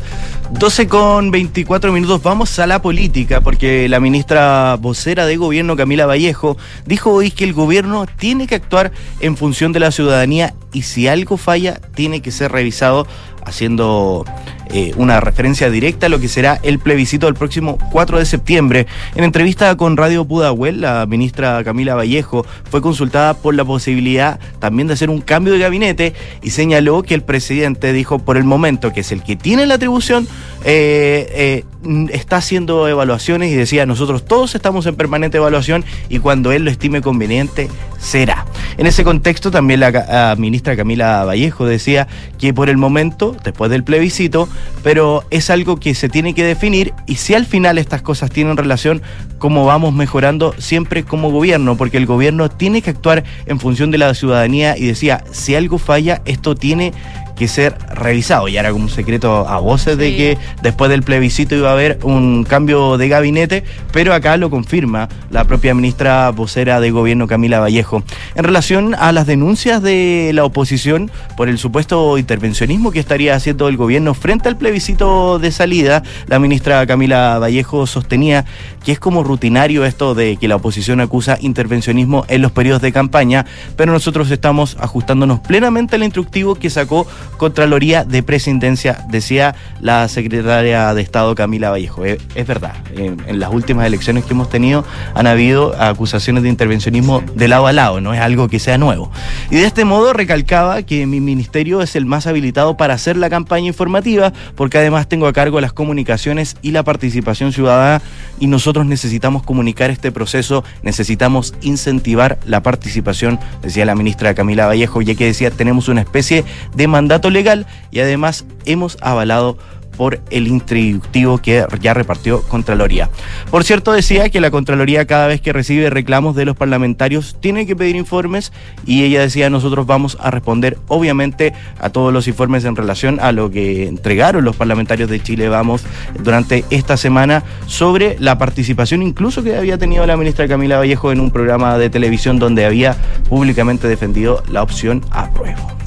[0.52, 6.06] 12 con 24 minutos, vamos a la política, porque la ministra vocera de gobierno, Camila
[6.06, 10.82] Vallejo, dijo hoy que el gobierno tiene que actuar en función de la ciudadanía y
[10.82, 13.06] si algo falla, tiene que ser revisado
[13.44, 14.24] haciendo
[14.72, 18.86] eh, una referencia directa a lo que será el plebiscito del próximo 4 de septiembre.
[19.14, 24.88] En entrevista con Radio Pudahuel, la ministra Camila Vallejo fue consultada por la posibilidad también
[24.88, 28.92] de hacer un cambio de gabinete y señaló que el presidente dijo por el momento
[28.92, 30.26] que es el que tiene la atribución,
[30.64, 31.64] eh, eh,
[32.10, 36.70] está haciendo evaluaciones y decía, nosotros todos estamos en permanente evaluación y cuando él lo
[36.70, 38.46] estime conveniente, será.
[38.76, 43.84] En ese contexto también la ministra Camila Vallejo decía que por el momento, después del
[43.84, 44.48] plebiscito,
[44.82, 48.56] pero es algo que se tiene que definir y si al final estas cosas tienen
[48.56, 49.02] relación,
[49.38, 53.98] cómo vamos mejorando siempre como gobierno, porque el gobierno tiene que actuar en función de
[53.98, 56.92] la ciudadanía y decía, si algo falla, esto tiene
[57.40, 58.48] que ser revisado.
[58.48, 61.98] Y era como un secreto a voces de que después del plebiscito iba a haber
[62.02, 67.58] un cambio de gabinete, pero acá lo confirma la propia ministra vocera de gobierno Camila
[67.58, 68.02] Vallejo.
[68.34, 73.68] En relación a las denuncias de la oposición por el supuesto intervencionismo que estaría haciendo
[73.68, 78.44] el gobierno frente al plebiscito de salida, la ministra Camila Vallejo sostenía
[78.84, 82.92] que es como rutinario esto de que la oposición acusa intervencionismo en los periodos de
[82.92, 90.06] campaña, pero nosotros estamos ajustándonos plenamente al instructivo que sacó Contraloría de Presidencia, decía la
[90.08, 92.04] secretaria de Estado Camila Vallejo.
[92.04, 97.48] Es, verdad, en, las últimas elecciones que hemos tenido han habido acusaciones de intervencionismo de
[97.48, 99.10] lado a lado, no es algo que sea nuevo.
[99.50, 103.30] Y de este modo recalcaba que mi ministerio es el más habilitado para hacer la
[103.30, 108.02] campaña informativa, porque además tengo a cargo las comunicaciones y la participación ciudadana
[108.38, 115.02] y nosotros necesitamos comunicar este proceso, necesitamos incentivar la participación, decía la ministra Camila Vallejo,
[115.02, 119.58] ya que decía, tenemos una especie de mandato legal y además hemos avalado
[120.00, 123.10] por el introductivo que ya repartió Contraloría.
[123.50, 127.66] Por cierto, decía que la Contraloría cada vez que recibe reclamos de los parlamentarios tiene
[127.66, 128.50] que pedir informes
[128.86, 133.30] y ella decía nosotros vamos a responder obviamente a todos los informes en relación a
[133.32, 135.82] lo que entregaron los parlamentarios de Chile Vamos
[136.18, 141.20] durante esta semana sobre la participación incluso que había tenido la ministra Camila Vallejo en
[141.20, 142.96] un programa de televisión donde había
[143.28, 145.80] públicamente defendido la opción apruebo.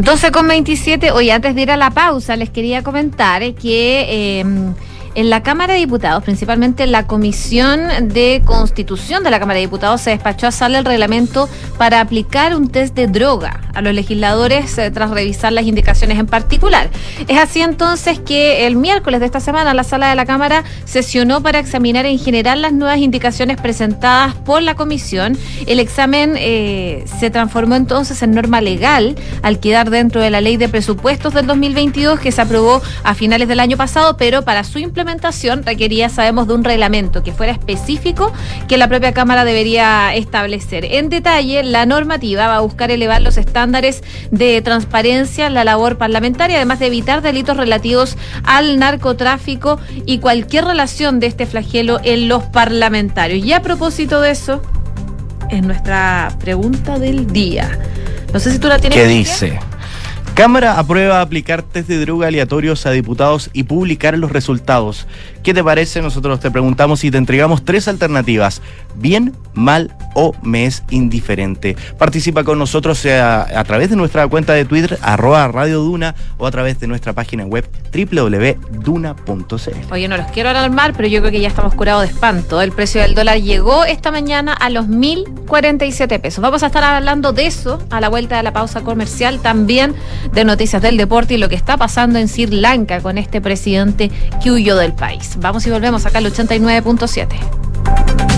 [0.00, 1.10] 12 con 27.
[1.10, 4.40] Hoy antes de ir a la pausa, les quería comentar que...
[4.40, 4.44] Eh,
[5.14, 9.66] en la Cámara de Diputados, principalmente en la Comisión de Constitución de la Cámara de
[9.66, 13.94] Diputados, se despachó a sala el reglamento para aplicar un test de droga a los
[13.94, 16.90] legisladores eh, tras revisar las indicaciones en particular.
[17.26, 21.42] Es así entonces que el miércoles de esta semana la sala de la Cámara sesionó
[21.42, 25.36] para examinar en general las nuevas indicaciones presentadas por la Comisión.
[25.66, 30.56] El examen eh, se transformó entonces en norma legal al quedar dentro de la ley
[30.56, 34.78] de presupuestos del 2022 que se aprobó a finales del año pasado, pero para su
[34.78, 34.97] implementación
[35.64, 38.32] requería, sabemos, de un reglamento que fuera específico
[38.68, 40.84] que la propia Cámara debería establecer.
[40.84, 45.98] En detalle, la normativa va a buscar elevar los estándares de transparencia en la labor
[45.98, 52.28] parlamentaria, además de evitar delitos relativos al narcotráfico y cualquier relación de este flagelo en
[52.28, 53.44] los parlamentarios.
[53.44, 54.62] Y a propósito de eso,
[55.50, 57.78] es nuestra pregunta del día.
[58.32, 58.98] No sé si tú la tienes.
[58.98, 59.58] ¿Qué dice?
[60.38, 65.08] Cámara aprueba aplicar test de droga aleatorios a diputados y publicar los resultados.
[65.42, 66.00] ¿Qué te parece?
[66.00, 68.62] Nosotros te preguntamos y te entregamos tres alternativas.
[68.94, 71.76] Bien, mal o me es indiferente.
[71.96, 76.50] Participa con nosotros a, través de nuestra cuenta de Twitter, arroba Radio Duna, o a
[76.50, 79.92] través de nuestra página web www.duna.cl.
[79.92, 82.60] Oye, no los quiero alarmar, pero yo creo que ya estamos curados de espanto.
[82.60, 86.42] El precio del dólar llegó esta mañana a los 1.047 pesos.
[86.42, 89.94] Vamos a estar hablando de eso a la vuelta de la pausa comercial, también
[90.32, 94.10] de noticias del deporte y lo que está pasando en Sri Lanka con este presidente
[94.42, 95.36] que huyó del país.
[95.38, 98.37] Vamos y volvemos acá al 89.7.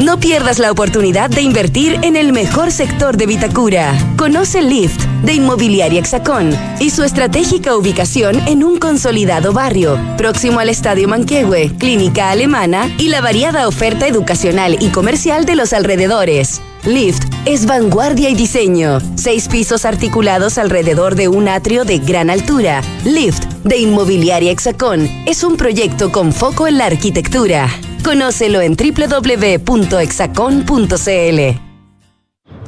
[0.00, 3.92] No pierdas la oportunidad de invertir en el mejor sector de Vitacura.
[4.16, 10.70] Conoce Lift de Inmobiliaria Hexacón y su estratégica ubicación en un consolidado barrio, próximo al
[10.70, 16.62] Estadio Manquehue, Clínica Alemana y la variada oferta educacional y comercial de los alrededores.
[16.84, 19.00] Lift es vanguardia y diseño.
[19.14, 22.80] Seis pisos articulados alrededor de un atrio de gran altura.
[23.04, 27.68] Lift de Inmobiliaria Hexacón es un proyecto con foco en la arquitectura.
[28.02, 29.60] Conócelo en www.exacon.cl.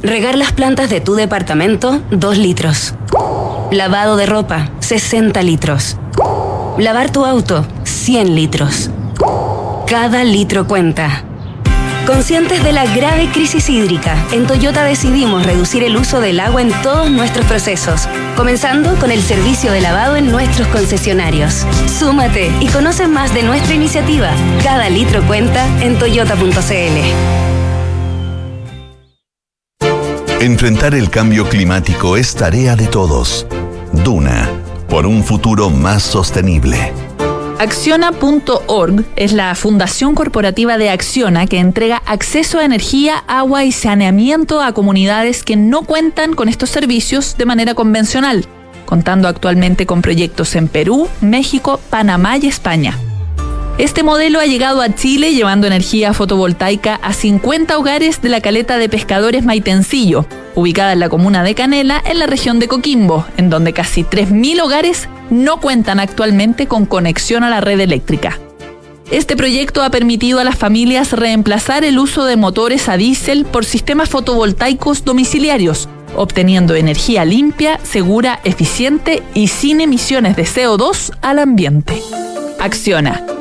[0.03, 2.95] Regar las plantas de tu departamento, 2 litros.
[3.71, 5.97] Lavado de ropa, 60 litros.
[6.77, 8.91] Lavar tu auto, 100 litros.
[9.87, 11.25] Cada litro cuenta.
[12.07, 16.73] Conscientes de la grave crisis hídrica, en Toyota decidimos reducir el uso del agua en
[16.83, 21.65] todos nuestros procesos, comenzando con el servicio de lavado en nuestros concesionarios.
[21.87, 24.31] Súmate y conoce más de nuestra iniciativa.
[24.65, 26.99] Cada litro cuenta en toyota.cl.
[30.41, 33.47] Enfrentar el cambio climático es tarea de todos.
[33.93, 34.51] Duna,
[34.89, 36.93] por un futuro más sostenible.
[37.59, 44.61] Acciona.org es la fundación corporativa de Acciona que entrega acceso a energía, agua y saneamiento
[44.61, 48.47] a comunidades que no cuentan con estos servicios de manera convencional,
[48.85, 52.99] contando actualmente con proyectos en Perú, México, Panamá y España.
[53.79, 58.77] Este modelo ha llegado a Chile llevando energía fotovoltaica a 50 hogares de la caleta
[58.77, 63.49] de pescadores Maitencillo, ubicada en la comuna de Canela, en la región de Coquimbo, en
[63.49, 68.39] donde casi 3.000 hogares no cuentan actualmente con conexión a la red eléctrica.
[69.11, 73.65] Este proyecto ha permitido a las familias reemplazar el uso de motores a diésel por
[73.65, 82.01] sistemas fotovoltaicos domiciliarios, obteniendo energía limpia, segura, eficiente y sin emisiones de CO2 al ambiente.
[82.59, 83.27] Acciona,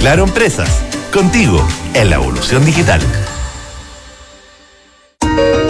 [0.00, 0.82] Claro Empresas,
[1.12, 3.02] contigo en la evolución digital.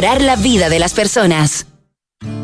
[0.00, 1.67] la vida de las personas.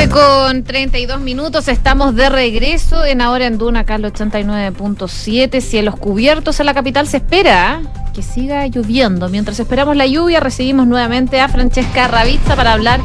[0.00, 5.60] 12 con 32 minutos, estamos de regreso en Ahora en Duna, acá 89.7.
[5.60, 7.82] Cielos cubiertos en la capital, se espera
[8.14, 9.28] que siga lloviendo.
[9.28, 13.00] Mientras esperamos la lluvia, recibimos nuevamente a Francesca Ravizza para hablar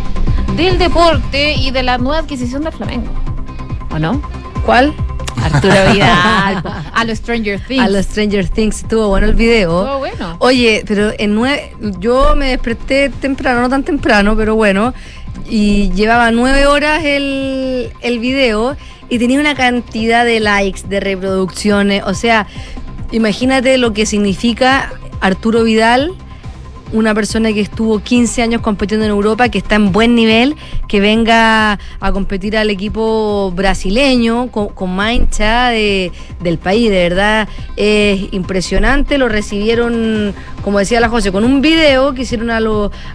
[0.55, 3.11] del deporte y de la nueva adquisición del Flamengo.
[3.91, 4.21] ¿O no?
[4.65, 4.93] ¿Cuál?
[5.43, 6.63] Arturo Vidal.
[6.93, 7.83] a los Stranger Things.
[7.83, 8.83] A los Stranger Things.
[8.83, 9.81] Estuvo bueno el video.
[9.81, 10.37] Estuvo bueno.
[10.39, 14.93] Oye, pero en nueve, yo me desperté temprano, no tan temprano, pero bueno,
[15.49, 18.75] y llevaba nueve horas el, el video
[19.09, 22.03] y tenía una cantidad de likes, de reproducciones.
[22.05, 22.47] O sea,
[23.11, 24.91] imagínate lo que significa
[25.21, 26.13] Arturo Vidal
[26.93, 30.55] una persona que estuvo 15 años compitiendo en Europa, que está en buen nivel,
[30.87, 36.89] que venga a competir al equipo brasileño con, con hinchada de- del país.
[36.89, 39.17] De verdad es impresionante.
[39.17, 40.33] Lo recibieron,
[40.63, 42.59] como decía la José, con un video que hicieron a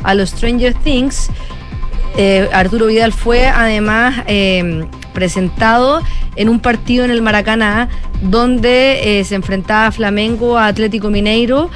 [0.03, 1.31] a los Stranger Things.
[2.17, 6.03] Eh, Arturo Vidal fue además eh, presentado
[6.37, 7.89] en un partido en el Maracaná
[8.23, 11.71] donde eh, se enfrentaba Flamengo a Atlético Mineiro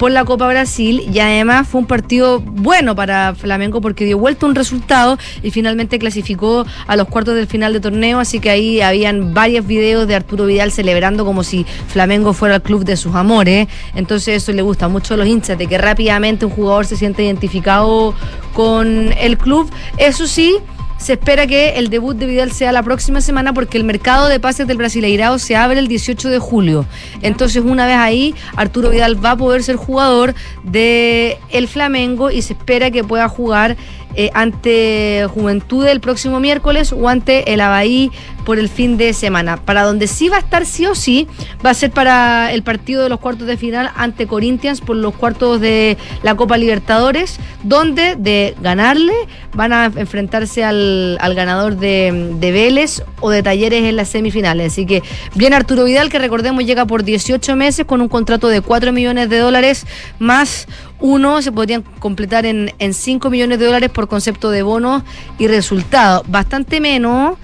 [0.00, 4.46] por la Copa Brasil y además fue un partido bueno para Flamengo porque dio vuelta
[4.46, 8.80] un resultado y finalmente clasificó a los cuartos del final de torneo, así que ahí
[8.80, 13.14] habían varios videos de Arturo Vidal celebrando como si Flamengo fuera el club de sus
[13.14, 16.96] amores, entonces eso le gusta mucho a los hinchas, de que rápidamente un jugador se
[16.96, 18.14] siente identificado
[18.54, 20.56] con el club, eso sí,
[21.00, 24.38] se espera que el debut de Vidal sea la próxima semana porque el mercado de
[24.38, 26.84] pases del Brasileirao se abre el 18 de julio.
[27.22, 32.42] Entonces, una vez ahí, Arturo Vidal va a poder ser jugador de el Flamengo y
[32.42, 33.78] se espera que pueda jugar
[34.14, 38.10] eh, ante Juventud el próximo miércoles o ante el Abahí
[38.44, 39.56] por el fin de semana.
[39.56, 41.28] Para donde sí va a estar sí o sí,
[41.64, 45.14] va a ser para el partido de los cuartos de final ante Corinthians por los
[45.14, 49.14] cuartos de la Copa Libertadores, donde de ganarle
[49.54, 54.72] van a enfrentarse al, al ganador de, de Vélez o de Talleres en las semifinales.
[54.72, 55.02] Así que
[55.34, 59.28] bien Arturo Vidal, que recordemos llega por 18 meses con un contrato de 4 millones
[59.28, 59.86] de dólares
[60.18, 60.66] más
[61.00, 65.02] uno se podrían completar en, en 5 millones de dólares por concepto de bonos
[65.38, 66.22] y resultado.
[66.28, 67.38] Bastante menos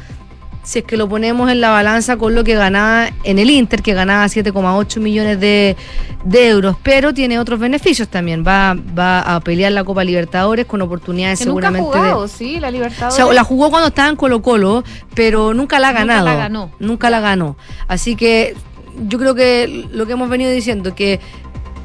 [0.66, 3.82] si es que lo ponemos en la balanza con lo que ganaba en el Inter,
[3.82, 5.76] que ganaba 7,8 millones de,
[6.24, 8.42] de euros, pero tiene otros beneficios también.
[8.44, 12.58] Va, va a pelear la Copa Libertadores con oportunidades Que nunca ha seguramente de- sí,
[12.58, 13.14] la o Libertadores.
[13.14, 14.82] sea, la jugó cuando estaba en Colo Colo,
[15.14, 16.26] pero nunca la ha Nunca ganado.
[16.26, 16.70] la ganó.
[16.80, 17.56] Nunca la ganó.
[17.86, 18.56] Así que
[19.08, 21.20] yo creo que lo que hemos venido diciendo, que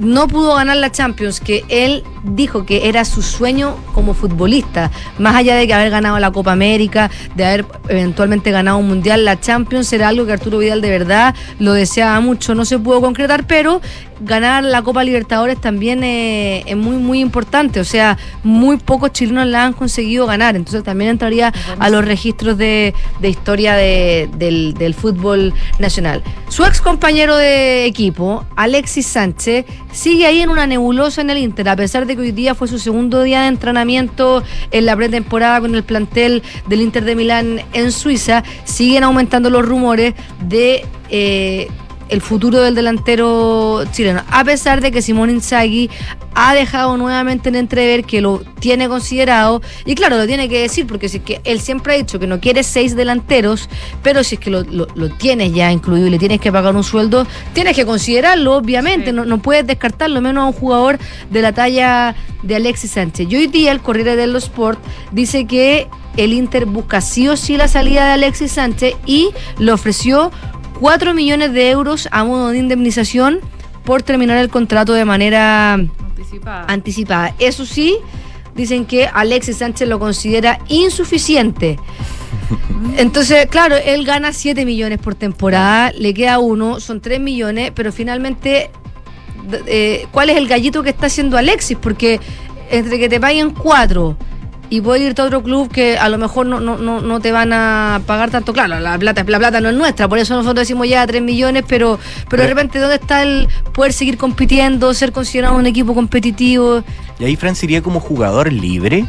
[0.01, 5.35] no pudo ganar la Champions, que él dijo que era su sueño como futbolista, más
[5.35, 9.39] allá de que haber ganado la Copa América, de haber eventualmente ganado un mundial, la
[9.39, 13.45] Champions era algo que Arturo Vidal de verdad lo deseaba mucho, no se pudo concretar,
[13.45, 13.79] pero
[14.23, 19.47] ganar la Copa Libertadores también eh, es muy, muy importante, o sea, muy pocos chilenos
[19.47, 24.73] la han conseguido ganar, entonces también entraría a los registros de, de historia de- del,
[24.75, 26.23] del fútbol nacional.
[26.49, 31.69] Su ex compañero de equipo, Alexis Sánchez, sigue ahí en una nebulosa en el Inter,
[31.69, 35.61] a pesar de que hoy día fue su segundo día de entrenamiento en la pretemporada
[35.61, 40.13] con el plantel del Inter de Milán en Suiza, siguen aumentando los rumores
[40.47, 40.85] de...
[41.09, 41.67] eh,
[42.11, 45.89] el futuro del delantero chileno, a pesar de que Simón Inzaghi
[46.35, 50.85] ha dejado nuevamente en entrever que lo tiene considerado, y claro, lo tiene que decir,
[50.87, 53.69] porque si es que él siempre ha dicho que no quiere seis delanteros,
[54.03, 56.75] pero si es que lo, lo- lo tienes ya incluido y le tienes que pagar
[56.75, 60.99] un sueldo, tienes que considerarlo, obviamente, no, no puedes descartarlo, menos a un jugador
[61.29, 63.27] de la talla de Alexis Sánchez.
[63.29, 64.79] Y hoy día el Corriere dello Sport
[65.11, 65.87] dice que
[66.17, 70.31] el Inter busca sí o sí la salida de Alexis Sánchez y le ofreció
[70.81, 73.39] 4 millones de euros a modo de indemnización
[73.85, 76.65] por terminar el contrato de manera Anticipada.
[76.67, 77.35] anticipada.
[77.37, 77.97] Eso sí,
[78.55, 81.77] dicen que Alexis Sánchez lo considera insuficiente.
[82.97, 87.91] Entonces, claro, él gana 7 millones por temporada, le queda uno, son 3 millones, pero
[87.91, 88.71] finalmente,
[89.67, 91.77] eh, ¿cuál es el gallito que está haciendo Alexis?
[91.79, 92.19] Porque
[92.71, 94.17] entre que te paguen 4
[94.71, 97.33] y puedes irte a otro club que a lo mejor no, no, no, no te
[97.33, 100.61] van a pagar tanto, claro, la plata, la plata no es nuestra, por eso nosotros
[100.61, 101.99] decimos ya 3 millones, pero,
[102.29, 106.83] pero de repente, ¿dónde está el poder seguir compitiendo, ser considerado un equipo competitivo?
[107.19, 109.05] Y ahí Fran sería como jugador libre.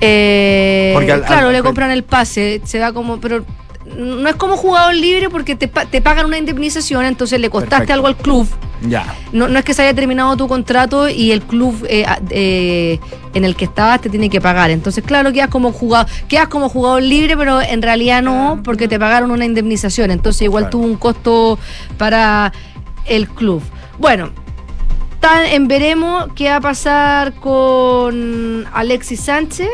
[0.00, 3.44] Eh, al- claro, al- le compran el pase, se da como, pero
[3.96, 7.92] no es como jugador libre porque te, te pagan una indemnización, entonces le costaste Perfecto.
[7.94, 8.48] algo al club.
[8.82, 9.14] Ya.
[9.32, 13.00] No, no es que se haya terminado tu contrato y el club eh, eh,
[13.34, 14.70] en el que estabas te tiene que pagar.
[14.70, 18.98] Entonces, claro, quedas como jugador, quedas como jugador libre, pero en realidad no, porque te
[18.98, 20.10] pagaron una indemnización.
[20.10, 20.70] Entonces, igual Claro.
[20.72, 21.58] tuvo un costo
[21.96, 22.52] para
[23.06, 23.62] el club.
[23.98, 24.30] Bueno,
[25.20, 29.68] tan- en veremos qué va a pasar con Alexis Sánchez.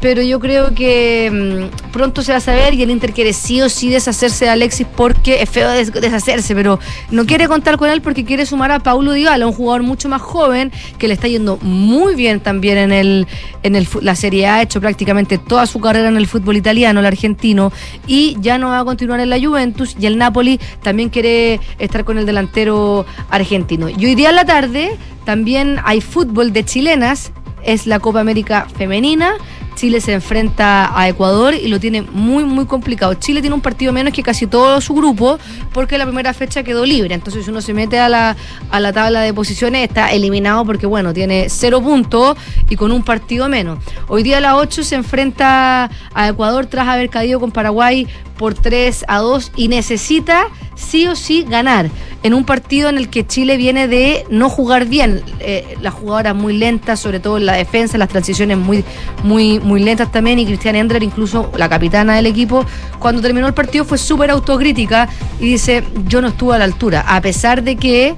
[0.00, 3.60] Pero yo creo que mm, pronto se va a saber y el Inter quiere sí
[3.60, 6.78] o sí deshacerse de Alexis porque es feo des- deshacerse, pero
[7.10, 10.22] no quiere contar con él porque quiere sumar a Paulo Dybala, un jugador mucho más
[10.22, 13.26] joven que le está yendo muy bien también en el
[13.62, 17.00] en el la Serie A, ha hecho prácticamente toda su carrera en el fútbol italiano,
[17.00, 17.70] el argentino,
[18.06, 22.04] y ya no va a continuar en la Juventus y el Napoli también quiere estar
[22.06, 23.90] con el delantero argentino.
[23.90, 24.96] Y hoy día en la tarde
[25.26, 27.32] también hay fútbol de chilenas,
[27.62, 29.34] es la Copa América femenina.
[29.80, 33.14] Chile se enfrenta a Ecuador y lo tiene muy, muy complicado.
[33.14, 35.38] Chile tiene un partido menos que casi todo su grupo
[35.72, 37.14] porque la primera fecha quedó libre.
[37.14, 38.36] Entonces, si uno se mete a la,
[38.70, 42.36] a la tabla de posiciones, está eliminado porque, bueno, tiene cero puntos
[42.68, 43.78] y con un partido menos.
[44.08, 48.06] Hoy día a las 8 se enfrenta a Ecuador tras haber caído con Paraguay
[48.36, 50.48] por 3 a 2 y necesita
[50.80, 51.90] sí o sí ganar
[52.22, 55.22] en un partido en el que Chile viene de no jugar bien.
[55.40, 58.84] Eh, las jugadoras muy lentas, sobre todo en la defensa, las transiciones muy,
[59.22, 60.38] muy, muy lentas también.
[60.38, 62.64] Y Cristian Endler, incluso la capitana del equipo,
[62.98, 65.08] cuando terminó el partido fue súper autocrítica
[65.38, 68.14] y dice: Yo no estuve a la altura, a pesar de que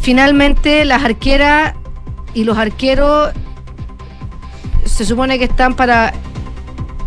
[0.00, 1.74] finalmente las arqueras
[2.32, 3.32] y los arqueros
[4.84, 6.12] se supone que están para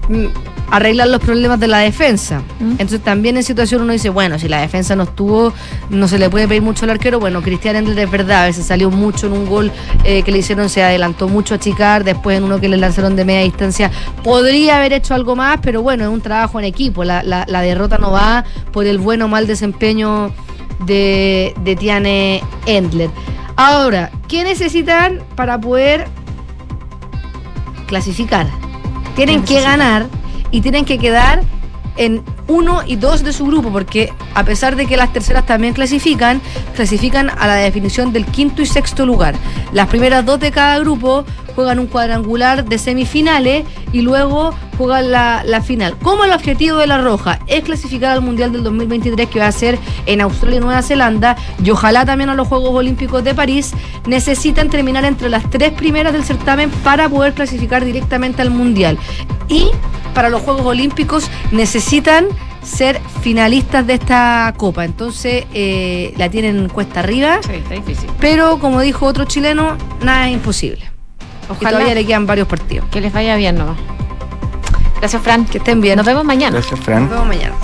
[0.10, 2.42] mm, arreglar los problemas de la defensa.
[2.60, 5.54] Entonces también en situación uno dice, bueno, si la defensa no estuvo,
[5.90, 7.20] no se le puede pedir mucho al arquero.
[7.20, 9.72] Bueno, Cristian Endler es verdad, a veces salió mucho en un gol
[10.04, 13.16] eh, que le hicieron, se adelantó mucho a Chicar, después en uno que le lanzaron
[13.16, 13.92] de media distancia.
[14.24, 17.04] Podría haber hecho algo más, pero bueno, es un trabajo en equipo.
[17.04, 20.32] La, la, la derrota no va por el buen o mal desempeño
[20.86, 23.10] de, de Tiane Endler.
[23.56, 26.08] Ahora, ¿qué necesitan para poder
[27.88, 28.48] clasificar?
[29.16, 30.06] Tienen que ganar
[30.52, 31.42] y tienen que quedar
[31.98, 35.74] en uno y dos de su grupo, porque a pesar de que las terceras también
[35.74, 36.42] clasifican,
[36.76, 39.36] clasifican a la definición del quinto y sexto lugar.
[39.74, 41.26] Las primeras dos de cada grupo
[41.60, 45.98] juegan un cuadrangular de semifinales y luego juegan la, la final.
[45.98, 49.52] Como el objetivo de la Roja es clasificar al Mundial del 2023 que va a
[49.52, 53.74] ser en Australia y Nueva Zelanda y ojalá también a los Juegos Olímpicos de París,
[54.08, 58.98] necesitan terminar entre las tres primeras del certamen para poder clasificar directamente al Mundial.
[59.50, 59.68] Y
[60.14, 62.28] para los Juegos Olímpicos necesitan
[62.64, 64.86] ser finalistas de esta copa.
[64.86, 67.42] Entonces eh, la tienen cuesta arriba.
[67.46, 68.10] Sí, está difícil.
[68.22, 70.89] Pero como dijo otro chileno, nada es imposible.
[71.50, 71.72] Ojalá.
[71.72, 72.88] todavía le quedan varios partidos.
[72.90, 73.78] Que les vaya bien nomás.
[75.00, 75.46] Gracias, Fran.
[75.46, 75.96] Que estén bien.
[75.96, 76.58] Nos vemos mañana.
[76.58, 77.04] Gracias, Fran.
[77.04, 77.56] Nos vemos mañana.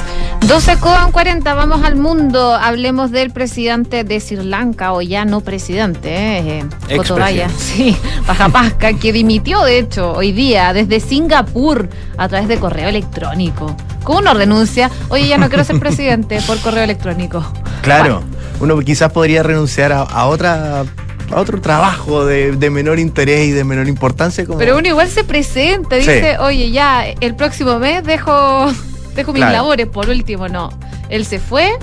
[0.48, 2.54] 12 con 40, vamos al mundo.
[2.54, 7.48] Hablemos del presidente de Sri Lanka, o ya no presidente, eh, eh.
[7.58, 13.76] Sí, Rajapaksa, que dimitió, de hecho, hoy día desde Singapur a través de correo electrónico.
[14.04, 14.92] ¿Cómo uno renuncia?
[15.10, 17.44] Oye, ya no quiero ser presidente por correo electrónico.
[17.82, 18.22] Claro,
[18.60, 20.86] uno quizás podría renunciar a, a otra
[21.32, 24.46] a otro trabajo de, de, menor interés y de menor importancia.
[24.46, 24.60] Como...
[24.60, 26.38] Pero uno igual se presenta, dice, sí.
[26.40, 28.72] oye, ya el próximo mes dejo,
[29.16, 29.54] dejo mis claro.
[29.54, 30.70] labores, por último, no.
[31.10, 31.78] Él se fue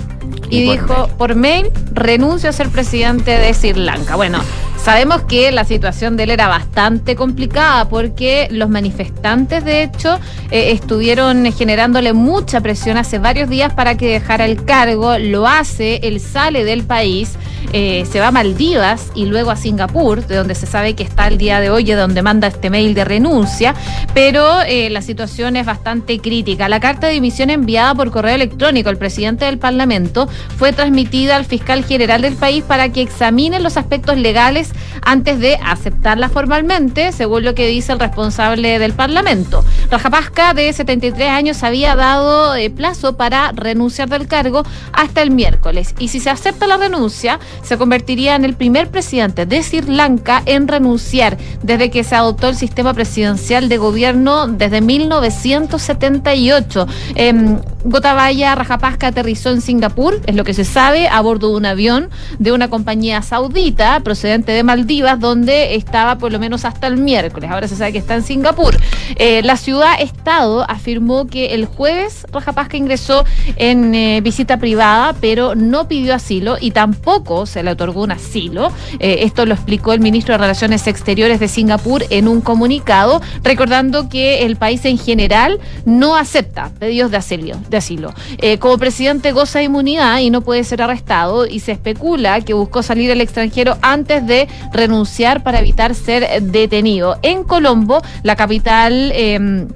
[0.49, 1.17] y, y por dijo mail.
[1.17, 4.15] por mail, renuncio a ser presidente de Sri Lanka.
[4.15, 4.39] Bueno,
[4.83, 10.19] Sabemos que la situación de él era bastante complicada porque los manifestantes, de hecho,
[10.51, 15.17] eh, estuvieron generándole mucha presión hace varios días para que dejara el cargo.
[15.19, 17.37] Lo hace, él sale del país,
[17.73, 21.27] eh, se va a Maldivas y luego a Singapur, de donde se sabe que está
[21.27, 23.73] el día de hoy y de donde manda este mail de renuncia.
[24.13, 26.69] Pero eh, la situación es bastante crítica.
[26.69, 31.45] La carta de dimisión enviada por correo electrónico al presidente del Parlamento fue transmitida al
[31.45, 34.71] fiscal general del país para que examine los aspectos legales
[35.01, 39.65] antes de aceptarla formalmente, según lo que dice el responsable del Parlamento.
[39.89, 45.95] Rajapasca, de 73 años, había dado eh, plazo para renunciar del cargo hasta el miércoles.
[45.97, 50.43] Y si se acepta la renuncia, se convertiría en el primer presidente de Sri Lanka
[50.45, 56.87] en renunciar desde que se adoptó el sistema presidencial de gobierno desde 1978.
[57.15, 61.65] Eh, Gotabaya Rajapasca aterrizó en Singapur, es lo que se sabe, a bordo de un
[61.65, 62.09] avión
[62.39, 67.51] de una compañía saudita procedente de Maldivas, donde estaba por lo menos hasta el miércoles.
[67.51, 68.77] Ahora se sabe que está en Singapur.
[69.17, 73.25] Eh, la ciudad-estado afirmó que el jueves Rajapasca ingresó
[73.57, 78.71] en eh, visita privada, pero no pidió asilo y tampoco se le otorgó un asilo.
[78.99, 84.09] Eh, esto lo explicó el ministro de Relaciones Exteriores de Singapur en un comunicado, recordando
[84.09, 87.57] que el país en general no acepta pedidos de asilo.
[87.69, 88.13] De asilo.
[88.39, 92.53] Eh, como presidente goza de inmunidad y no puede ser arrestado y se especula que
[92.53, 97.17] buscó salir al extranjero antes de renunciar para evitar ser detenido.
[97.21, 99.11] En Colombo, la capital...
[99.13, 99.67] Eh,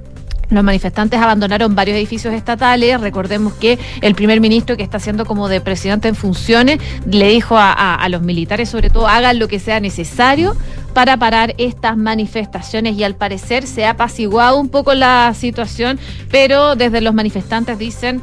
[0.50, 3.00] los manifestantes abandonaron varios edificios estatales.
[3.00, 7.56] Recordemos que el primer ministro, que está siendo como de presidente en funciones, le dijo
[7.58, 10.56] a, los militares, sobre todo, hagan lo que sea necesario
[10.94, 12.96] para parar estas manifestaciones.
[12.96, 15.98] Y al parecer se ha apaciguado un poco la situación,
[16.30, 18.22] pero desde los manifestantes dicen,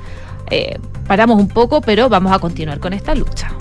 [0.50, 3.52] eh, paramos un poco, pero vamos a continuar con esta lucha.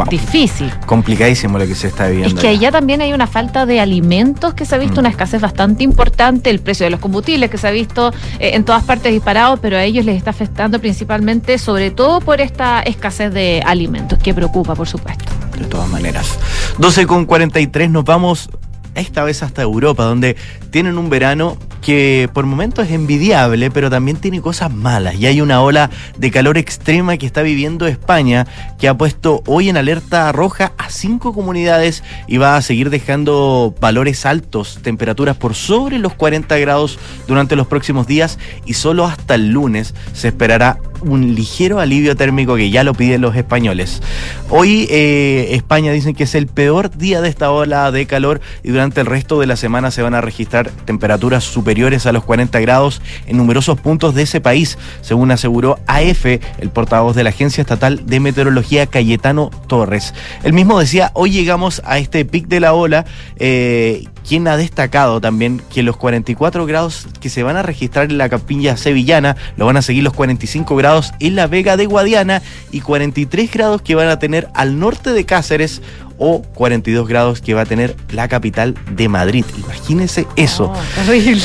[0.00, 0.08] Wow.
[0.08, 0.72] Difícil.
[0.86, 2.34] Complicadísimo lo que se está viviendo.
[2.34, 5.00] Es que allá también hay una falta de alimentos que se ha visto mm.
[5.00, 8.64] una escasez bastante importante, el precio de los combustibles que se ha visto eh, en
[8.64, 13.32] todas partes disparado, pero a ellos les está afectando principalmente, sobre todo por esta escasez
[13.34, 15.24] de alimentos, que preocupa, por supuesto.
[15.58, 16.38] De todas maneras.
[16.78, 18.48] 12 con 43, nos vamos
[18.94, 20.36] esta vez hasta Europa, donde
[20.70, 25.14] tienen un verano que por momentos es envidiable, pero también tiene cosas malas.
[25.14, 28.46] Y hay una ola de calor extrema que está viviendo España,
[28.78, 33.74] que ha puesto hoy en alerta roja a cinco comunidades y va a seguir dejando
[33.80, 39.34] valores altos, temperaturas por sobre los 40 grados durante los próximos días y solo hasta
[39.34, 44.02] el lunes se esperará un ligero alivio térmico que ya lo piden los españoles.
[44.48, 48.70] Hoy eh, España dicen que es el peor día de esta ola de calor y
[48.70, 52.58] durante el resto de la semana se van a registrar temperaturas superiores a los 40
[52.60, 57.62] grados en numerosos puntos de ese país, según aseguró AF, el portavoz de la Agencia
[57.62, 60.14] Estatal de Meteorología Cayetano Torres.
[60.42, 63.04] El mismo decía, hoy llegamos a este pic de la ola,
[63.36, 68.18] eh, quien ha destacado también que los 44 grados que se van a registrar en
[68.18, 70.89] la capilla sevillana lo van a seguir los 45 grados
[71.20, 75.24] en la Vega de Guadiana y 43 grados que van a tener al norte de
[75.24, 75.82] Cáceres
[76.20, 79.44] o 42 grados que va a tener la capital de Madrid.
[79.56, 80.72] Imagínense eso.
[80.94, 81.42] terrible.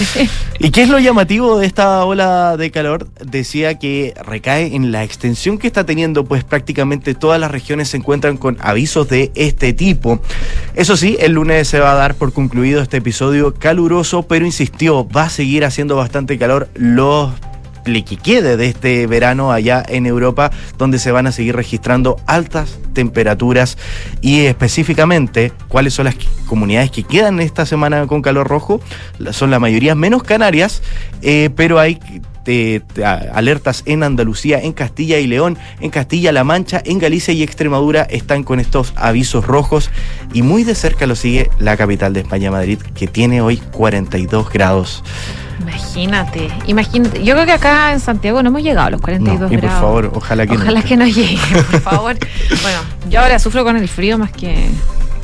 [0.59, 3.07] ¿Y qué es lo llamativo de esta ola de calor?
[3.23, 7.97] Decía que recae en la extensión que está teniendo, pues prácticamente todas las regiones se
[7.97, 10.19] encuentran con avisos de este tipo.
[10.75, 15.07] Eso sí, el lunes se va a dar por concluido este episodio caluroso, pero insistió,
[15.07, 17.31] va a seguir haciendo bastante calor los
[17.85, 22.79] que quede de este verano allá en Europa, donde se van a seguir registrando altas
[22.93, 23.77] temperaturas
[24.21, 26.15] y específicamente cuáles son las
[26.47, 28.81] comunidades que quedan esta semana con calor rojo.
[29.31, 30.81] Son la mayoría menos Canarias,
[31.21, 31.99] eh, pero hay
[33.33, 38.43] alertas en Andalucía, en Castilla y León, en Castilla-La Mancha, en Galicia y Extremadura están
[38.43, 39.89] con estos avisos rojos
[40.33, 44.49] y muy de cerca lo sigue la capital de España, Madrid, que tiene hoy 42
[44.51, 45.03] grados.
[45.61, 47.23] Imagínate, imagínate.
[47.23, 49.79] Yo creo que acá en Santiago no hemos llegado a los 42 no, y grados.
[49.79, 52.15] por favor, ojalá que Ojalá que no llegue, por favor.
[52.61, 52.79] bueno,
[53.09, 54.69] yo ahora sufro con el frío más que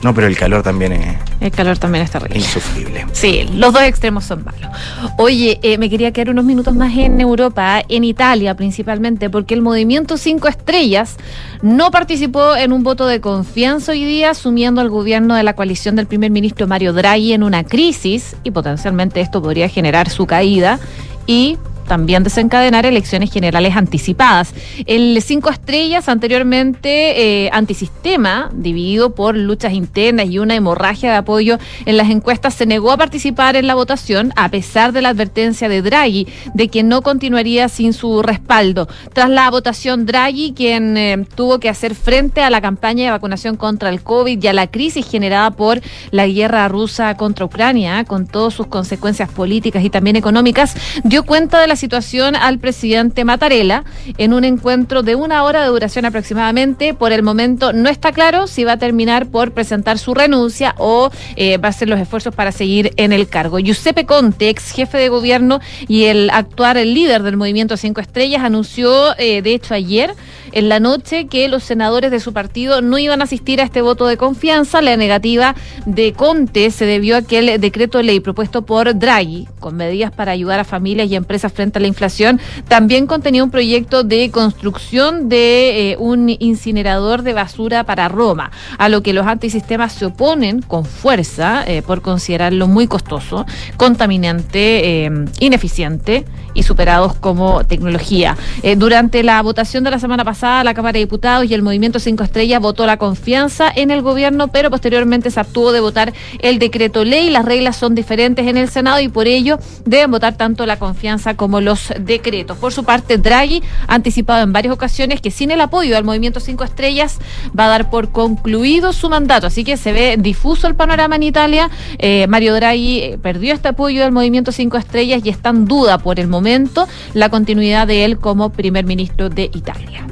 [0.04, 1.18] no, pero el calor también es.
[1.40, 2.44] El calor también está terrible.
[2.44, 3.06] Insufrible.
[3.12, 4.70] Sí, los dos extremos son malos.
[5.18, 9.62] Oye, eh, me quería quedar unos minutos más en Europa, en Italia principalmente, porque el
[9.62, 11.18] movimiento Cinco Estrellas
[11.62, 15.96] no participó en un voto de confianza hoy día, asumiendo al gobierno de la coalición
[15.96, 20.80] del primer ministro Mario Draghi en una crisis, y potencialmente esto podría generar su caída.
[21.28, 21.58] Y
[21.92, 24.54] también desencadenar elecciones generales anticipadas.
[24.86, 31.60] El Cinco Estrellas, anteriormente eh, antisistema, dividido por luchas internas y una hemorragia de apoyo
[31.86, 35.68] en las encuestas, se negó a participar en la votación a pesar de la advertencia
[35.68, 38.88] de Draghi de que no continuaría sin su respaldo.
[39.12, 43.58] Tras la votación, Draghi, quien eh, tuvo que hacer frente a la campaña de vacunación
[43.58, 45.82] contra el COVID y a la crisis generada por
[46.12, 50.74] la guerra rusa contra Ucrania, con todas sus consecuencias políticas y también económicas,
[51.04, 53.84] dio cuenta de la situación al presidente Matarela
[54.18, 56.94] en un encuentro de una hora de duración aproximadamente.
[56.94, 61.10] Por el momento no está claro si va a terminar por presentar su renuncia o
[61.36, 63.58] eh, va a hacer los esfuerzos para seguir en el cargo.
[63.60, 69.18] Giuseppe Conte, ex jefe de gobierno y el actual líder del movimiento Cinco Estrellas, anunció
[69.18, 70.14] eh, de hecho ayer
[70.52, 73.82] en la noche que los senadores de su partido no iban a asistir a este
[73.82, 74.82] voto de confianza.
[74.82, 79.48] La negativa de Conte se debió a que el decreto de ley propuesto por Draghi,
[79.60, 83.52] con medidas para ayudar a familias y empresas frente a la inflación, también contenía un
[83.52, 89.28] proyecto de construcción de eh, un incinerador de basura para Roma, a lo que los
[89.28, 93.46] antisistemas se oponen con fuerza eh, por considerarlo muy costoso,
[93.78, 98.36] contaminante, eh, ineficiente y superados como tecnología.
[98.78, 102.24] durante la votación de la semana pasada, la Cámara de Diputados y el Movimiento Cinco
[102.24, 107.04] Estrellas votó la confianza en el gobierno, pero posteriormente se abstuvo de votar el decreto
[107.04, 107.30] ley.
[107.30, 111.36] Las reglas son diferentes en el Senado y por ello deben votar tanto la confianza
[111.36, 112.58] como los decretos.
[112.58, 116.40] Por su parte, Draghi ha anticipado en varias ocasiones que sin el apoyo del Movimiento
[116.40, 117.20] Cinco Estrellas
[117.58, 119.46] va a dar por concluido su mandato.
[119.46, 121.70] Así que se ve difuso el panorama en Italia.
[122.00, 126.00] Eh, Mario Draghi eh, perdió este apoyo del Movimiento Cinco Estrellas y está en duda
[126.00, 130.08] por el momento la continuidad de él como primer ministro de Italia.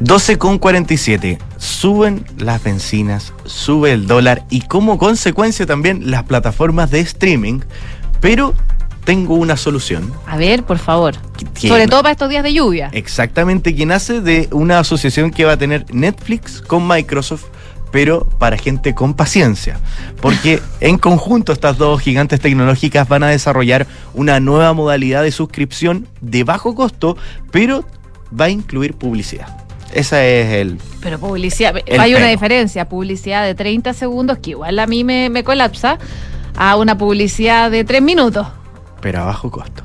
[0.00, 1.38] 12,47.
[1.56, 7.60] Suben las bencinas, sube el dólar y como consecuencia también las plataformas de streaming,
[8.20, 8.54] pero
[9.04, 10.12] tengo una solución.
[10.26, 11.14] A ver, por favor.
[11.54, 12.90] Sobre todo para estos días de lluvia.
[12.92, 17.44] Exactamente, quien hace de una asociación que va a tener Netflix con Microsoft
[17.90, 19.80] pero para gente con paciencia,
[20.20, 26.06] porque en conjunto estas dos gigantes tecnológicas van a desarrollar una nueva modalidad de suscripción
[26.20, 27.16] de bajo costo,
[27.50, 27.86] pero
[28.38, 29.67] va a incluir publicidad.
[29.92, 30.78] Esa es el.
[31.00, 31.74] Pero publicidad.
[31.98, 32.88] hay una diferencia.
[32.88, 35.98] Publicidad de 30 segundos, que igual a mí me, me colapsa,
[36.56, 38.46] a una publicidad de 3 minutos.
[39.00, 39.82] Pero a bajo costo.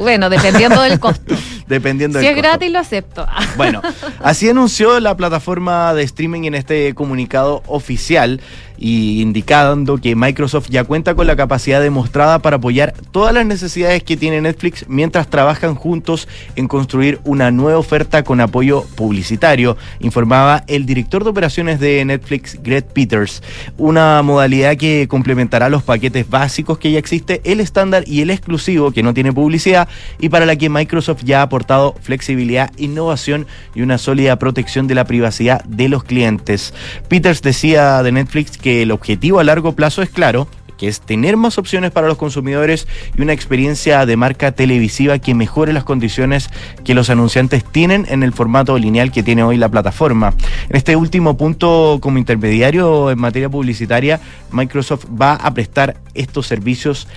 [0.00, 1.34] Bueno, dependiendo del costo.
[1.66, 2.48] Dependiendo Si del es costo.
[2.50, 3.26] gratis, lo acepto.
[3.56, 3.80] Bueno,
[4.22, 8.40] así anunció la plataforma de streaming en este comunicado oficial
[8.78, 14.02] y indicando que Microsoft ya cuenta con la capacidad demostrada para apoyar todas las necesidades
[14.02, 20.64] que tiene Netflix mientras trabajan juntos en construir una nueva oferta con apoyo publicitario, informaba
[20.68, 23.42] el director de operaciones de Netflix, Greg Peters.
[23.76, 28.92] Una modalidad que complementará los paquetes básicos que ya existe, el estándar y el exclusivo
[28.92, 33.82] que no tiene publicidad y para la que Microsoft ya ha aportado flexibilidad, innovación y
[33.82, 36.74] una sólida protección de la privacidad de los clientes.
[37.08, 40.48] Peters decía de Netflix que el objetivo a largo plazo es claro,
[40.78, 45.34] que es tener más opciones para los consumidores y una experiencia de marca televisiva que
[45.34, 46.48] mejore las condiciones
[46.84, 50.32] que los anunciantes tienen en el formato lineal que tiene hoy la plataforma.
[50.70, 54.20] En este último punto, como intermediario en materia publicitaria,
[54.52, 57.08] Microsoft va a prestar estos servicios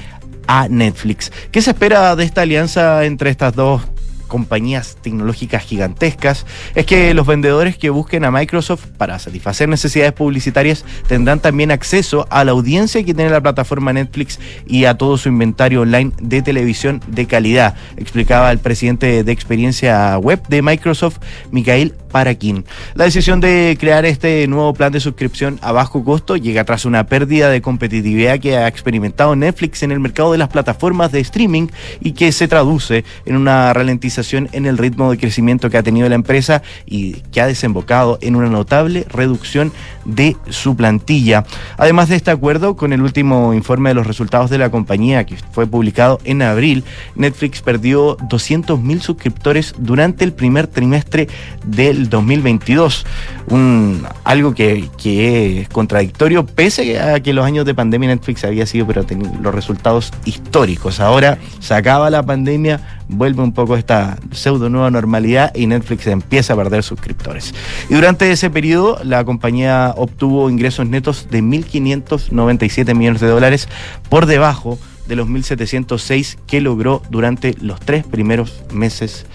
[0.47, 1.31] a Netflix.
[1.51, 3.83] ¿Qué se espera de esta alianza entre estas dos
[4.31, 10.85] compañías tecnológicas gigantescas es que los vendedores que busquen a Microsoft para satisfacer necesidades publicitarias
[11.09, 15.27] tendrán también acceso a la audiencia que tiene la plataforma Netflix y a todo su
[15.27, 21.17] inventario online de televisión de calidad, explicaba el presidente de experiencia web de Microsoft,
[21.51, 22.65] Mikhail Parakin.
[22.93, 27.05] La decisión de crear este nuevo plan de suscripción a bajo costo llega tras una
[27.05, 31.67] pérdida de competitividad que ha experimentado Netflix en el mercado de las plataformas de streaming
[31.99, 36.07] y que se traduce en una ralentización en el ritmo de crecimiento que ha tenido
[36.09, 39.71] la empresa y que ha desembocado en una notable reducción
[40.05, 41.45] de su plantilla.
[41.77, 45.37] Además de este acuerdo, con el último informe de los resultados de la compañía que
[45.51, 46.83] fue publicado en abril,
[47.15, 51.27] Netflix perdió 200.000 suscriptores durante el primer trimestre
[51.65, 53.05] del 2022.
[53.47, 58.65] Un, algo que, que es contradictorio, pese a que los años de pandemia Netflix había
[58.65, 59.05] sido, pero
[59.41, 60.99] los resultados históricos.
[60.99, 66.53] Ahora se acaba la pandemia, vuelve un poco esta pseudo nueva normalidad y Netflix empieza
[66.53, 67.53] a perder suscriptores.
[67.89, 73.67] Y durante ese periodo, la compañía obtuvo ingresos netos de 1.597 millones de dólares
[74.09, 79.25] por debajo de los 1.706 que logró durante los tres primeros meses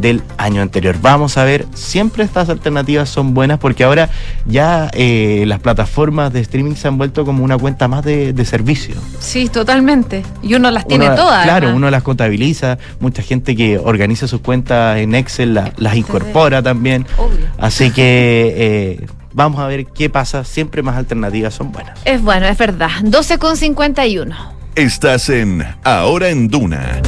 [0.00, 0.96] del año anterior.
[1.00, 4.08] Vamos a ver, siempre estas alternativas son buenas porque ahora
[4.44, 8.44] ya eh, las plataformas de streaming se han vuelto como una cuenta más de, de
[8.44, 8.94] servicio.
[9.18, 10.22] Sí, totalmente.
[10.42, 11.44] Y uno las tiene Uno- todas.
[11.44, 11.76] Claro, además.
[11.76, 17.06] uno las contabiliza, mucha gente que organiza sus cuentas en Excel la- las incorpora también.
[17.16, 17.46] Obvio.
[17.58, 18.54] Así que
[19.02, 21.98] eh, vamos a ver qué pasa, siempre más alternativas son buenas.
[22.04, 22.90] Es bueno, es verdad.
[23.02, 24.56] 12 con 51.
[24.74, 27.00] Estás en Ahora en Duna.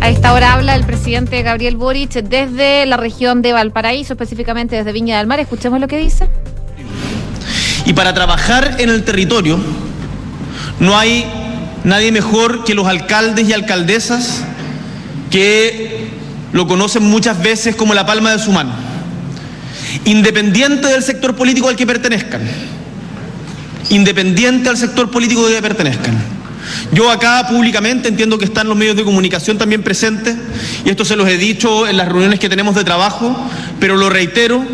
[0.00, 4.92] A esta hora habla el presidente Gabriel Boric desde la región de Valparaíso, específicamente desde
[4.92, 5.40] Viña del Mar.
[5.40, 6.26] Escuchemos lo que dice.
[7.84, 9.58] Y para trabajar en el territorio
[10.78, 11.26] no hay
[11.84, 14.42] nadie mejor que los alcaldes y alcaldesas
[15.30, 16.08] que
[16.52, 18.72] lo conocen muchas veces como la palma de su mano,
[20.06, 22.40] independiente del sector político al que pertenezcan,
[23.90, 26.39] independiente al sector político al que pertenezcan.
[26.92, 30.36] Yo acá públicamente entiendo que están los medios de comunicación también presentes,
[30.84, 33.36] y esto se los he dicho en las reuniones que tenemos de trabajo,
[33.78, 34.64] pero lo reitero,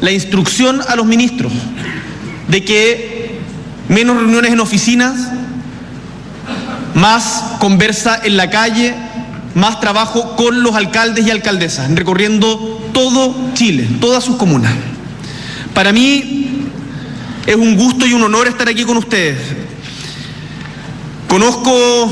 [0.00, 1.52] la instrucción a los ministros
[2.48, 3.38] de que
[3.88, 5.14] menos reuniones en oficinas,
[6.94, 8.94] más conversa en la calle,
[9.54, 14.72] más trabajo con los alcaldes y alcaldesas, recorriendo todo Chile, todas sus comunas.
[15.74, 16.68] Para mí
[17.46, 19.38] es un gusto y un honor estar aquí con ustedes.
[21.28, 22.10] Conozco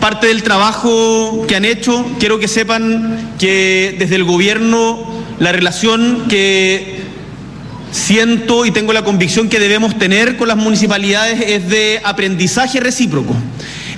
[0.00, 4.98] parte del trabajo que han hecho, quiero que sepan que desde el gobierno
[5.38, 7.00] la relación que
[7.92, 13.36] siento y tengo la convicción que debemos tener con las municipalidades es de aprendizaje recíproco,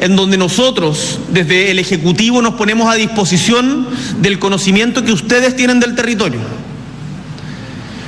[0.01, 3.89] en donde nosotros desde el Ejecutivo nos ponemos a disposición
[4.21, 6.41] del conocimiento que ustedes tienen del territorio.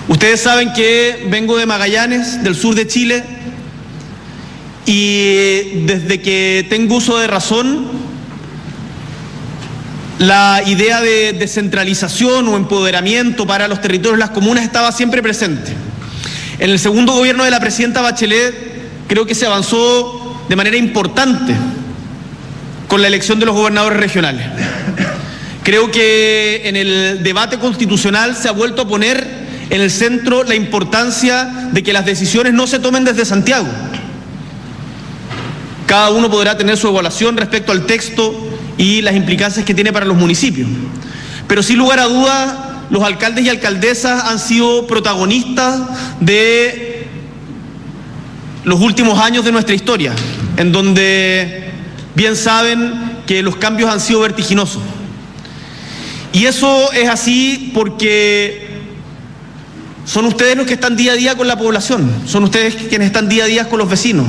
[0.09, 3.25] Ustedes saben que vengo de Magallanes, del sur de Chile,
[4.87, 7.87] y desde que tengo uso de razón,
[10.18, 15.72] la idea de descentralización o empoderamiento para los territorios las comunas estaba siempre presente.
[16.59, 18.55] En el segundo gobierno de la presidenta Bachelet
[19.09, 21.55] creo que se avanzó de manera importante
[22.87, 24.45] con la elección de los gobernadores regionales.
[25.62, 29.26] Creo que en el debate constitucional se ha vuelto a poner
[29.70, 33.68] en el centro la importancia de que las decisiones no se tomen desde Santiago.
[35.91, 38.32] Cada uno podrá tener su evaluación respecto al texto
[38.78, 40.68] y las implicancias que tiene para los municipios.
[41.49, 42.55] Pero sin lugar a dudas,
[42.91, 45.80] los alcaldes y alcaldesas han sido protagonistas
[46.20, 47.09] de
[48.62, 50.12] los últimos años de nuestra historia,
[50.59, 51.72] en donde
[52.14, 52.95] bien saben
[53.26, 54.82] que los cambios han sido vertiginosos.
[56.32, 58.78] Y eso es así porque
[60.05, 63.28] son ustedes los que están día a día con la población, son ustedes quienes están
[63.28, 64.28] día a día con los vecinos,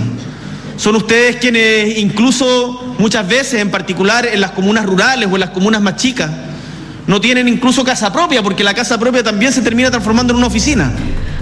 [0.77, 5.49] son ustedes quienes incluso muchas veces, en particular en las comunas rurales o en las
[5.51, 6.29] comunas más chicas,
[7.07, 10.47] no tienen incluso casa propia, porque la casa propia también se termina transformando en una
[10.47, 10.91] oficina.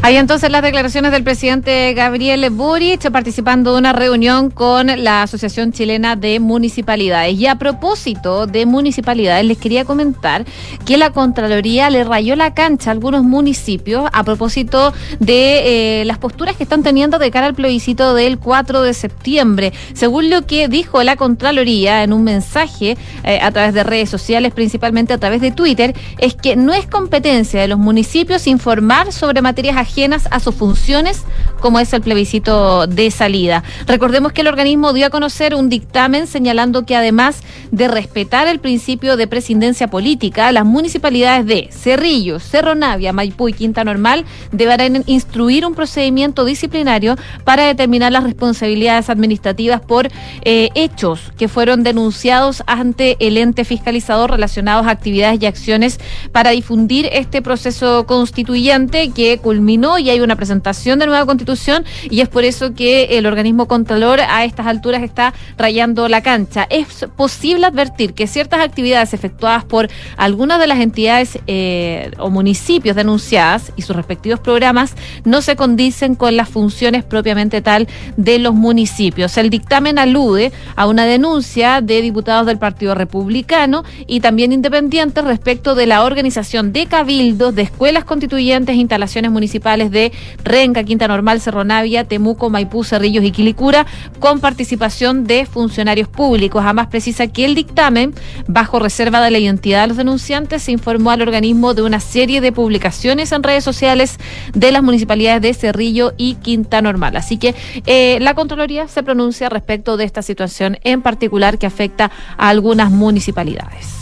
[0.01, 5.73] Hay entonces las declaraciones del presidente Gabriel Boric participando de una reunión con la Asociación
[5.73, 7.37] Chilena de Municipalidades.
[7.37, 10.45] Y a propósito de municipalidades, les quería comentar
[10.85, 16.17] que la Contraloría le rayó la cancha a algunos municipios a propósito de eh, las
[16.17, 19.73] posturas que están teniendo de cara al plebiscito del 4 de septiembre.
[19.93, 24.53] Según lo que dijo la Contraloría en un mensaje eh, a través de redes sociales,
[24.53, 29.41] principalmente a través de Twitter, es que no es competencia de los municipios informar sobre
[29.41, 29.88] materias ajenas
[30.31, 31.23] a sus funciones,
[31.59, 33.63] como es el plebiscito de salida.
[33.85, 38.59] Recordemos que el organismo dio a conocer un dictamen señalando que además de respetar el
[38.59, 45.03] principio de presidencia política, las municipalidades de Cerrillo, Cerro Navia, Maipú y Quinta Normal deberán
[45.05, 50.07] instruir un procedimiento disciplinario para determinar las responsabilidades administrativas por
[50.43, 55.99] eh, hechos que fueron denunciados ante el ente fiscalizador relacionados a actividades y acciones
[56.31, 59.39] para difundir este proceso constituyente que
[59.79, 63.67] culminó y hay una presentación de nueva constitución y es por eso que el organismo
[63.67, 66.67] contralor a estas alturas está rayando la cancha.
[66.69, 72.95] Es posible advertir que ciertas actividades efectuadas por algunas de las entidades eh, o municipios
[72.95, 78.53] denunciadas y sus respectivos programas no se condicen con las funciones propiamente tal de los
[78.53, 79.37] municipios.
[79.37, 85.75] El dictamen alude a una denuncia de diputados del Partido Republicano y también independientes respecto
[85.75, 90.11] de la organización de cabildos, de escuelas constituyentes, instalaciones municipales de
[90.43, 93.85] Renca, Quinta Normal, Cerro Navia, Temuco, Maipú, Cerrillos y Quilicura,
[94.19, 96.63] con participación de funcionarios públicos.
[96.63, 98.15] Además, precisa que el dictamen,
[98.47, 102.41] bajo reserva de la identidad de los denunciantes, se informó al organismo de una serie
[102.41, 104.17] de publicaciones en redes sociales
[104.53, 107.15] de las municipalidades de Cerrillo y Quinta Normal.
[107.15, 107.53] Así que
[107.85, 112.89] eh, la Contraloría se pronuncia respecto de esta situación en particular que afecta a algunas
[112.89, 113.99] municipalidades.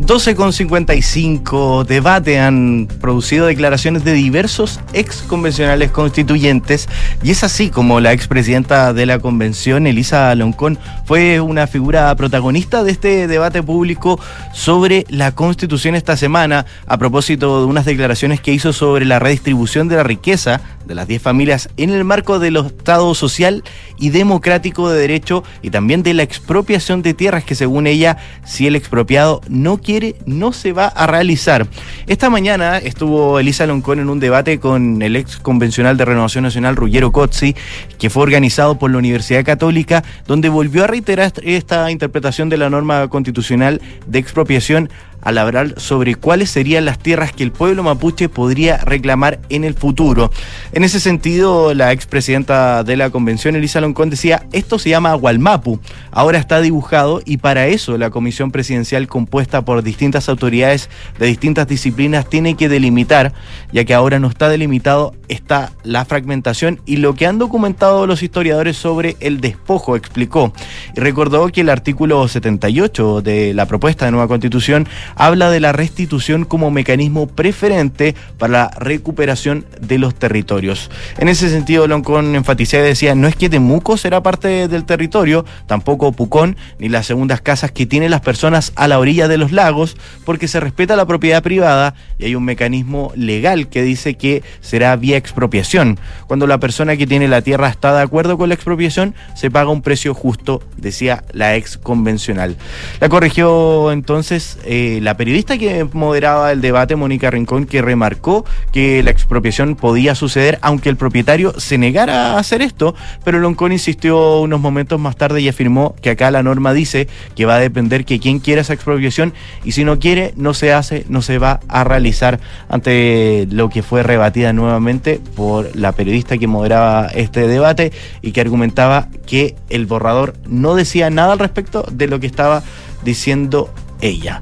[0.00, 6.88] 12,55 debate han producido declaraciones de diversos ex convencionales constituyentes
[7.22, 12.82] y es así como la expresidenta de la convención, Elisa Loncón, fue una figura protagonista
[12.82, 14.18] de este debate público
[14.54, 19.88] sobre la constitución esta semana a propósito de unas declaraciones que hizo sobre la redistribución
[19.88, 23.62] de la riqueza de las 10 familias en el marco del Estado social
[23.98, 28.66] y democrático de derecho y también de la expropiación de tierras que según ella, si
[28.66, 31.66] el expropiado no quiere no se va a realizar.
[32.06, 36.76] Esta mañana estuvo Elisa Loncón en un debate con el ex convencional de Renovación Nacional,
[36.76, 37.54] Ruggero Cozzi,
[37.98, 42.70] que fue organizado por la Universidad Católica, donde volvió a reiterar esta interpretación de la
[42.70, 44.90] norma constitucional de expropiación
[45.22, 49.74] al hablar sobre cuáles serían las tierras que el pueblo mapuche podría reclamar en el
[49.74, 50.30] futuro.
[50.72, 55.80] En ese sentido, la expresidenta de la convención, Elisa Loncón, decía, esto se llama Gualmapu,
[56.10, 61.68] ahora está dibujado y para eso la comisión presidencial compuesta por distintas autoridades de distintas
[61.68, 63.32] disciplinas tiene que delimitar,
[63.72, 68.22] ya que ahora no está delimitado, está la fragmentación y lo que han documentado los
[68.22, 70.52] historiadores sobre el despojo, explicó.
[70.96, 75.72] Y recordó que el artículo 78 de la propuesta de nueva constitución habla de la
[75.72, 80.90] restitución como mecanismo preferente para la recuperación de los territorios.
[81.18, 85.44] En ese sentido, Loncón enfatizó y decía, no es que Temuco será parte del territorio,
[85.66, 89.52] tampoco Pucón, ni las segundas casas que tienen las personas a la orilla de los
[89.52, 94.42] lagos, porque se respeta la propiedad privada y hay un mecanismo legal que dice que
[94.60, 95.98] será vía expropiación.
[96.26, 99.70] Cuando la persona que tiene la tierra está de acuerdo con la expropiación, se paga
[99.70, 102.56] un precio justo, decía la ex convencional.
[103.00, 109.02] La corrigió entonces eh, la periodista que moderaba el debate, Mónica Rincón, que remarcó que
[109.02, 112.94] la expropiación podía suceder aunque el propietario se negara a hacer esto,
[113.24, 117.46] pero Loncón insistió unos momentos más tarde y afirmó que acá la norma dice que
[117.46, 119.32] va a depender que quien quiera esa expropiación
[119.64, 123.82] y si no quiere, no se hace, no se va a realizar ante lo que
[123.82, 127.92] fue rebatida nuevamente por la periodista que moderaba este debate
[128.22, 132.62] y que argumentaba que el borrador no decía nada al respecto de lo que estaba
[133.04, 133.70] diciendo
[134.00, 134.40] ella.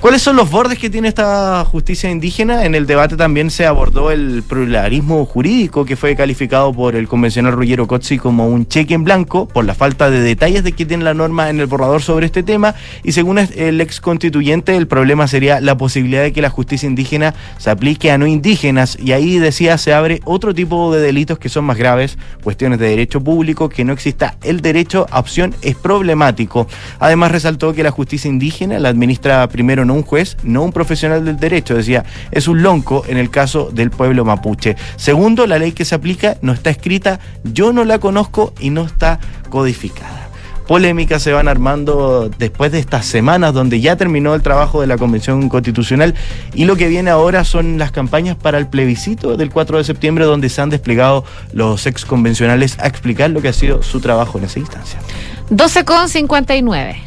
[0.00, 2.64] ¿Cuáles son los bordes que tiene esta justicia indígena?
[2.64, 7.52] En el debate también se abordó el pluralismo jurídico que fue calificado por el convencional
[7.52, 11.02] Ruggiero Cozzi como un cheque en blanco por la falta de detalles de que tiene
[11.02, 15.26] la norma en el borrador sobre este tema y según el ex constituyente el problema
[15.26, 19.40] sería la posibilidad de que la justicia indígena se aplique a no indígenas y ahí
[19.40, 23.68] decía se abre otro tipo de delitos que son más graves, cuestiones de derecho público,
[23.68, 26.68] que no exista el derecho a opción es problemático.
[27.00, 31.24] Además resaltó que la justicia indígena la administra primero no un juez, no un profesional
[31.24, 31.74] del derecho.
[31.74, 34.76] Decía, es un lonco en el caso del pueblo mapuche.
[34.96, 38.84] Segundo, la ley que se aplica no está escrita, yo no la conozco y no
[38.84, 39.18] está
[39.50, 40.28] codificada
[40.68, 44.98] polémicas se van armando después de estas semanas donde ya terminó el trabajo de la
[44.98, 46.14] Convención Constitucional
[46.52, 50.26] y lo que viene ahora son las campañas para el plebiscito del 4 de septiembre
[50.26, 51.24] donde se han desplegado
[51.54, 55.00] los ex convencionales a explicar lo que ha sido su trabajo en esa instancia.
[55.48, 57.02] 12 con 59.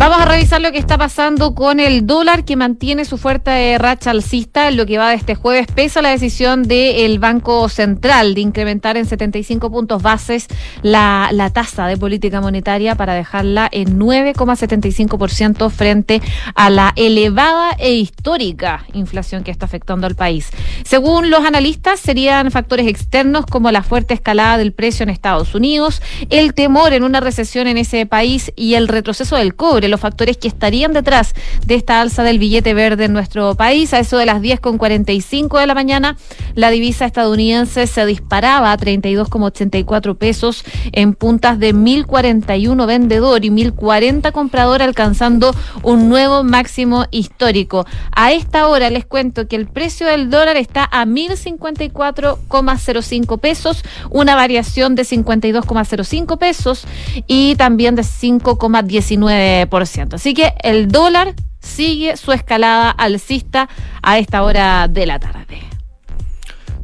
[0.00, 4.12] Vamos a revisar lo que está pasando con el dólar que mantiene su fuerte racha
[4.12, 8.32] alcista en lo que va de este jueves, pese a la decisión del Banco Central
[8.32, 10.46] de incrementar en 75 puntos bases
[10.80, 16.22] la, la tasa de política monetaria para dejarla en 9,75% frente
[16.54, 20.48] a la elevada e histórica inflación que está afectando al país.
[20.82, 26.00] Según los analistas, serían factores externos como la fuerte escalada del precio en Estados Unidos,
[26.30, 30.36] el temor en una recesión en ese país y el retroceso del cobre los factores
[30.36, 31.34] que estarían detrás
[31.66, 33.92] de esta alza del billete verde en nuestro país.
[33.92, 36.16] A eso de las 10.45 de la mañana,
[36.54, 44.32] la divisa estadounidense se disparaba a 32,84 pesos en puntas de 1.041 vendedor y 1.040
[44.32, 47.86] comprador, alcanzando un nuevo máximo histórico.
[48.12, 54.34] A esta hora les cuento que el precio del dólar está a 1.054,05 pesos, una
[54.34, 56.84] variación de 52,05 pesos
[57.26, 59.79] y también de 5,19%.
[60.16, 63.68] Así que el dólar sigue su escalada alcista
[64.02, 65.60] a esta hora de la tarde.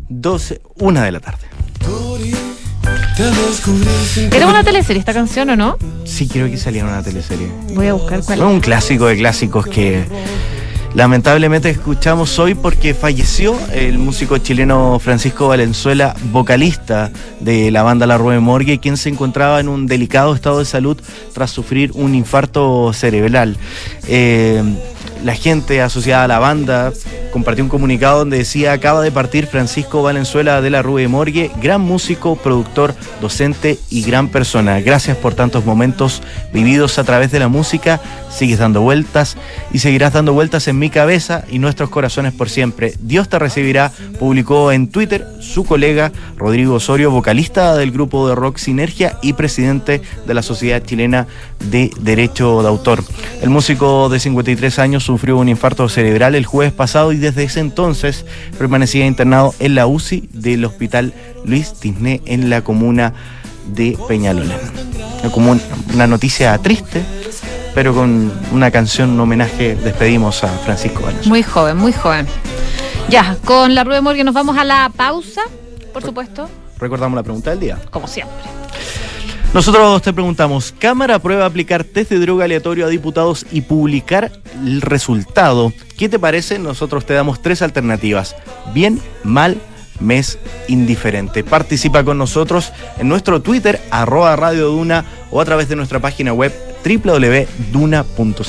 [0.08, 1.46] 12, una de la tarde.
[4.32, 5.78] ¿Era una teleserie esta canción o no?
[6.04, 7.50] Sí, creo que salía en una teleserie.
[7.74, 8.38] Voy a buscar cuál.
[8.38, 10.04] Fue un clásico de clásicos que
[10.96, 18.16] lamentablemente escuchamos hoy porque falleció el músico chileno Francisco Valenzuela, vocalista de la banda La
[18.16, 20.98] Rue Morgue, quien se encontraba en un delicado estado de salud
[21.34, 23.58] tras sufrir un infarto cerebral.
[24.08, 24.62] Eh,
[25.24, 26.92] la gente asociada a la banda
[27.32, 31.80] compartió un comunicado donde decía acaba de partir Francisco Valenzuela de la Rue Morgue, gran
[31.80, 34.80] músico, productor, docente y gran persona.
[34.80, 38.00] Gracias por tantos momentos vividos a través de la música.
[38.30, 39.36] Sigues dando vueltas
[39.72, 42.94] y seguirás dando vueltas en mi cabeza y nuestros corazones por siempre.
[43.00, 48.58] Dios te recibirá, publicó en Twitter su colega Rodrigo Osorio, vocalista del grupo de rock
[48.58, 51.26] Sinergia y presidente de la Sociedad Chilena
[51.70, 53.04] de Derecho de Autor.
[53.42, 57.60] El músico de 53 años sufrió un infarto cerebral el jueves pasado y desde ese
[57.60, 58.26] entonces
[58.58, 63.14] permanecía internado en la UCI del Hospital Luis Tisné en la comuna
[63.68, 64.58] de Peñalolén.
[65.32, 65.56] Como
[65.94, 67.02] una noticia triste,
[67.74, 71.02] pero con una canción, un homenaje, despedimos a Francisco.
[71.24, 72.26] Muy joven, muy joven.
[73.08, 75.42] Ya, con la rueda de morgue nos vamos a la pausa,
[75.92, 76.48] por supuesto.
[76.78, 77.78] Recordamos la pregunta del día.
[77.90, 78.34] Como siempre.
[79.54, 84.32] Nosotros te preguntamos, ¿Cámara aprueba aplicar test de droga aleatorio a diputados y publicar
[84.64, 85.72] el resultado?
[85.96, 86.58] ¿Qué te parece?
[86.58, 88.36] Nosotros te damos tres alternativas.
[88.74, 89.56] Bien, mal,
[90.00, 90.38] mes
[90.68, 91.42] indiferente.
[91.42, 96.32] Participa con nosotros en nuestro Twitter, arroba Radio Duna, o a través de nuestra página
[96.32, 96.52] web
[96.84, 98.42] www.duna.cl.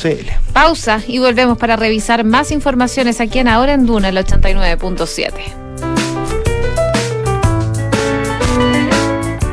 [0.54, 5.97] Pausa y volvemos para revisar más informaciones aquí en Ahora en Duna, el 89.7.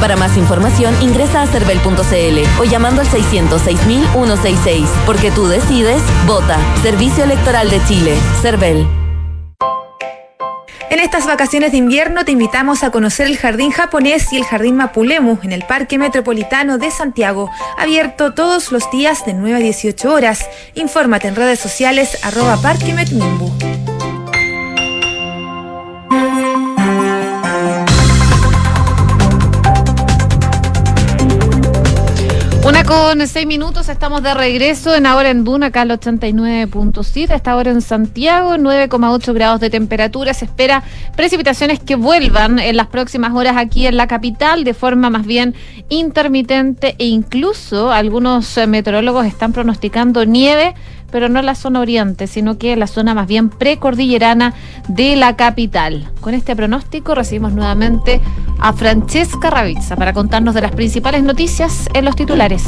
[0.00, 4.86] Para más información ingresa a cervel.cl o llamando al 606.166.
[5.04, 6.58] Porque tú decides, vota.
[6.82, 8.14] Servicio Electoral de Chile.
[8.40, 8.86] Cervel.
[10.88, 14.76] En estas vacaciones de invierno te invitamos a conocer el Jardín Japonés y el Jardín
[14.76, 20.12] Mapulemu en el Parque Metropolitano de Santiago, abierto todos los días de 9 a 18
[20.12, 20.48] horas.
[20.74, 22.94] Infórmate en redes sociales arroba Parque.
[32.90, 37.70] Con seis minutos, estamos de regreso en ahora en Duna, acá al 89.7, esta hora
[37.70, 40.34] en Santiago, 9,8 grados de temperatura.
[40.34, 40.82] Se espera
[41.14, 45.54] precipitaciones que vuelvan en las próximas horas aquí en la capital de forma más bien
[45.88, 50.74] intermitente e incluso algunos eh, meteorólogos están pronosticando nieve
[51.10, 54.54] pero no la zona oriente, sino que la zona más bien precordillerana
[54.88, 56.08] de la capital.
[56.20, 58.20] Con este pronóstico recibimos nuevamente
[58.58, 62.64] a Francesca Ravizza para contarnos de las principales noticias en los titulares.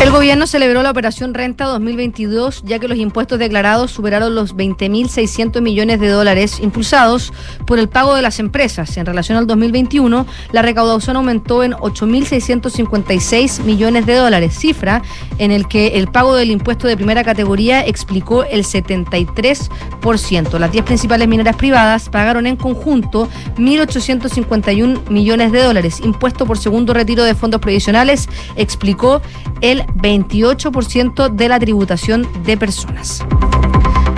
[0.00, 5.62] El gobierno celebró la operación Renta 2022 ya que los impuestos declarados superaron los 20.600
[5.62, 7.32] millones de dólares impulsados
[7.66, 8.96] por el pago de las empresas.
[8.96, 15.00] En relación al 2021, la recaudación aumentó en 8.656 millones de dólares, cifra
[15.38, 20.58] en el que el pago del impuesto de primera categoría explicó el 73%.
[20.58, 26.00] Las 10 principales mineras privadas pagaron en conjunto 1.851 millones de dólares.
[26.00, 29.22] Impuesto por segundo retiro de fondos previsionales explicó
[29.60, 33.24] el 28% de la tributación de personas.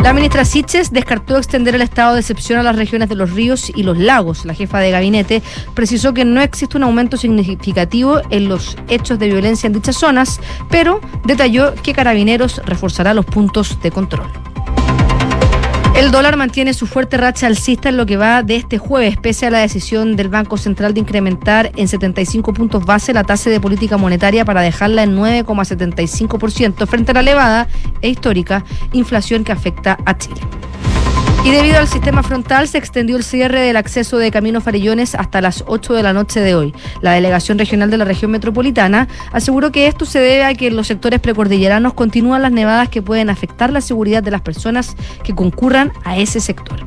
[0.07, 3.72] La ministra Siches descartó extender el estado de excepción a las regiones de los ríos
[3.74, 4.45] y los lagos.
[4.45, 5.43] La jefa de gabinete
[5.74, 10.41] precisó que no existe un aumento significativo en los hechos de violencia en dichas zonas,
[10.70, 14.31] pero detalló que Carabineros reforzará los puntos de control.
[15.97, 19.47] El dólar mantiene su fuerte racha alcista en lo que va de este jueves, pese
[19.47, 23.61] a la decisión del Banco Central de incrementar en 75 puntos base la tasa de
[23.61, 27.68] política monetaria para dejarla en 9,75% frente a la elevada
[28.03, 30.42] e histórica inflación que afecta a Chile.
[31.47, 35.41] Y debido al sistema frontal se extendió el cierre del acceso de Camino Farillones hasta
[35.41, 36.75] las 8 de la noche de hoy.
[37.03, 40.75] La delegación regional de la región metropolitana aseguró que esto se debe a que en
[40.75, 45.37] los sectores precordilleranos continúan las nevadas que pueden afectar la seguridad de las personas que
[45.37, 46.85] concurran a ese sector.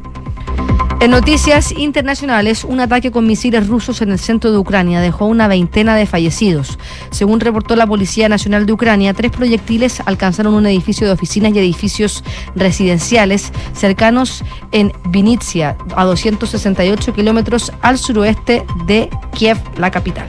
[1.02, 5.48] En noticias internacionales, un ataque con misiles rusos en el centro de Ucrania dejó una
[5.48, 6.78] veintena de fallecidos.
[7.10, 11.60] Según reportó la Policía Nacional de Ucrania, tres proyectiles alcanzaron un edificio de oficinas y
[11.60, 12.22] edificios
[12.54, 14.44] residenciales cercanos
[14.74, 20.28] en Vinitsia, a 268 kilómetros al suroeste de Kiev, la capital.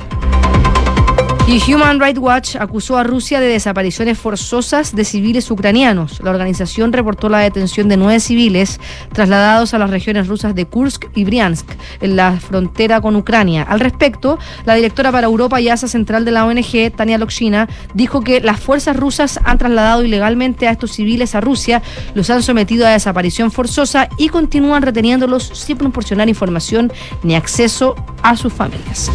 [1.51, 6.21] Y Human Rights Watch acusó a Rusia de desapariciones forzosas de civiles ucranianos.
[6.23, 8.79] La organización reportó la detención de nueve civiles
[9.13, 11.69] trasladados a las regiones rusas de Kursk y Briansk,
[12.01, 13.65] en la frontera con Ucrania.
[13.65, 18.21] Al respecto, la directora para Europa y Asia Central de la ONG, Tania Lokshina, dijo
[18.21, 21.83] que las fuerzas rusas han trasladado ilegalmente a estos civiles a Rusia,
[22.15, 26.93] los han sometido a desaparición forzosa y continúan reteniéndolos sin proporcionar información
[27.25, 29.11] ni acceso a sus familias.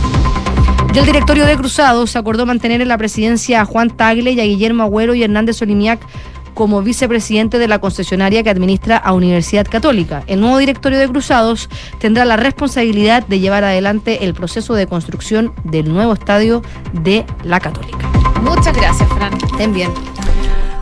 [0.96, 4.46] Y el directorio de Cruzados acordó mantener en la presidencia a Juan Tagle y a
[4.46, 6.00] Guillermo Agüero y Hernández Olimiac
[6.54, 10.24] como vicepresidente de la concesionaria que administra a Universidad Católica.
[10.28, 11.70] El nuevo directorio de Cruzados
[12.00, 16.62] tendrá la responsabilidad de llevar adelante el proceso de construcción del nuevo estadio
[16.94, 18.10] de la Católica.
[18.42, 19.34] Muchas gracias, Fran.
[19.34, 19.92] Estén bien.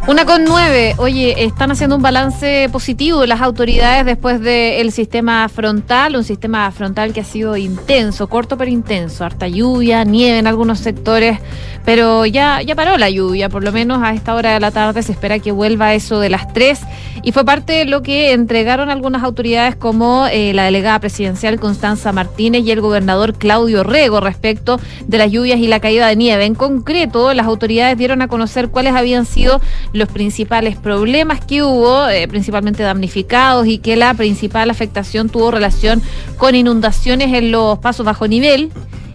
[0.05, 0.95] Una con nueve.
[0.97, 7.13] Oye, están haciendo un balance positivo las autoridades después del sistema frontal, un sistema frontal
[7.13, 9.23] que ha sido intenso, corto pero intenso.
[9.23, 11.39] Harta lluvia, nieve en algunos sectores,
[11.85, 15.03] pero ya, ya paró la lluvia, por lo menos a esta hora de la tarde
[15.03, 16.81] se espera que vuelva eso de las tres.
[17.25, 22.11] Y fue parte de lo que entregaron algunas autoridades como eh, la delegada presidencial Constanza
[22.11, 26.43] Martínez y el gobernador Claudio Rego respecto de las lluvias y la caída de nieve.
[26.43, 29.61] En concreto, las autoridades dieron a conocer cuáles habían sido
[29.93, 36.01] los principales problemas que hubo, eh, principalmente damnificados, y que la principal afectación tuvo relación
[36.37, 38.71] con inundaciones en los pasos bajo nivel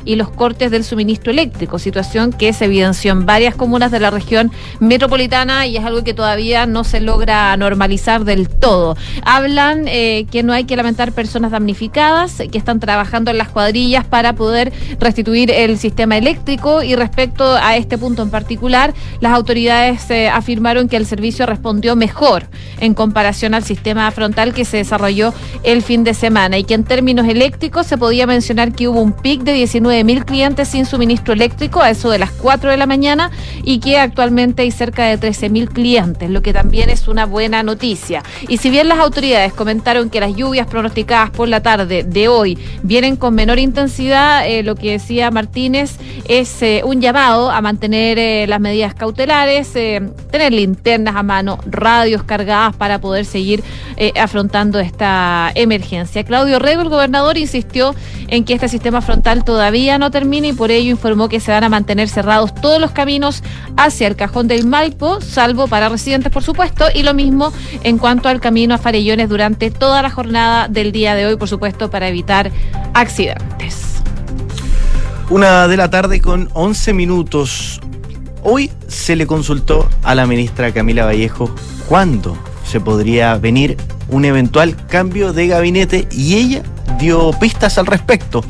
[0.09, 4.11] y los cortes del suministro eléctrico, situación que se evidenció en varias comunas de la
[4.11, 8.97] región metropolitana y es algo que todavía no se logra normalizar del todo.
[9.23, 14.07] Hablan eh, que no hay que lamentar personas damnificadas, que están trabajando en las cuadrillas
[14.07, 20.11] para poder restituir el sistema eléctrico y respecto a este punto en particular, las autoridades
[20.11, 22.47] eh, afirmaron que el servicio respondió mejor
[22.81, 26.85] en comparación al sistema frontal que se desarrolló el fin de semana y que en
[26.85, 31.35] términos eléctricos se podía mencionar que hubo un pic de 19 mil clientes sin suministro
[31.35, 33.31] eléctrico a eso de las 4 de la mañana
[33.65, 37.63] y que actualmente hay cerca de 13 mil clientes, lo que también es una buena
[37.63, 38.23] noticia.
[38.49, 42.59] Y si bien las autoridades comentaron que las lluvias pronosticadas por la tarde de hoy
[42.83, 45.97] vienen con menor intensidad, eh, lo que decía Martínez
[46.27, 52.23] es eh, un llamado a mantener eh, las medidas cautelares, tener linternas a mano, radios
[52.23, 53.63] cargadas para poder seguir
[54.21, 56.25] afrontando esta emergencia.
[56.25, 57.95] Claudio Rego, el gobernador, insistió
[58.29, 61.65] en que este sistema frontal todavía no termina y por ello informó que se van
[61.65, 63.43] a mantener cerrados todos los caminos
[63.77, 67.53] hacia el cajón del Maipo, salvo para residentes, por supuesto, y lo mismo
[67.85, 71.49] en cuanto al camino a Farellones durante toda la jornada del día de hoy, por
[71.49, 72.51] supuesto, para evitar
[72.93, 73.87] accidentes.
[75.31, 77.81] Una de la tarde con 11 minutos.
[78.43, 81.55] Hoy se le consultó a la ministra Camila Vallejo
[81.89, 83.77] cuándo se podría venir
[84.09, 86.63] un eventual cambio de gabinete y ella
[86.99, 88.45] dio pistas al respecto.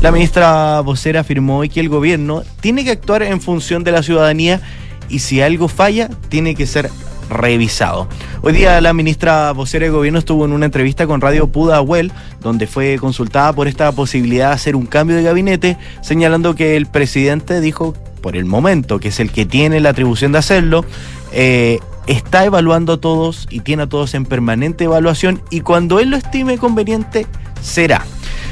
[0.00, 4.02] La ministra vocera afirmó hoy que el gobierno tiene que actuar en función de la
[4.02, 4.60] ciudadanía
[5.08, 6.90] y si algo falla, tiene que ser
[7.30, 8.08] revisado.
[8.42, 12.66] Hoy día la ministra vocera de gobierno estuvo en una entrevista con Radio Pudahuel, donde
[12.66, 17.60] fue consultada por esta posibilidad de hacer un cambio de gabinete, señalando que el presidente
[17.60, 20.84] dijo por el momento, que es el que tiene la atribución de hacerlo,
[21.32, 26.10] eh, está evaluando a todos y tiene a todos en permanente evaluación y cuando él
[26.10, 27.26] lo estime conveniente,
[27.60, 28.04] será.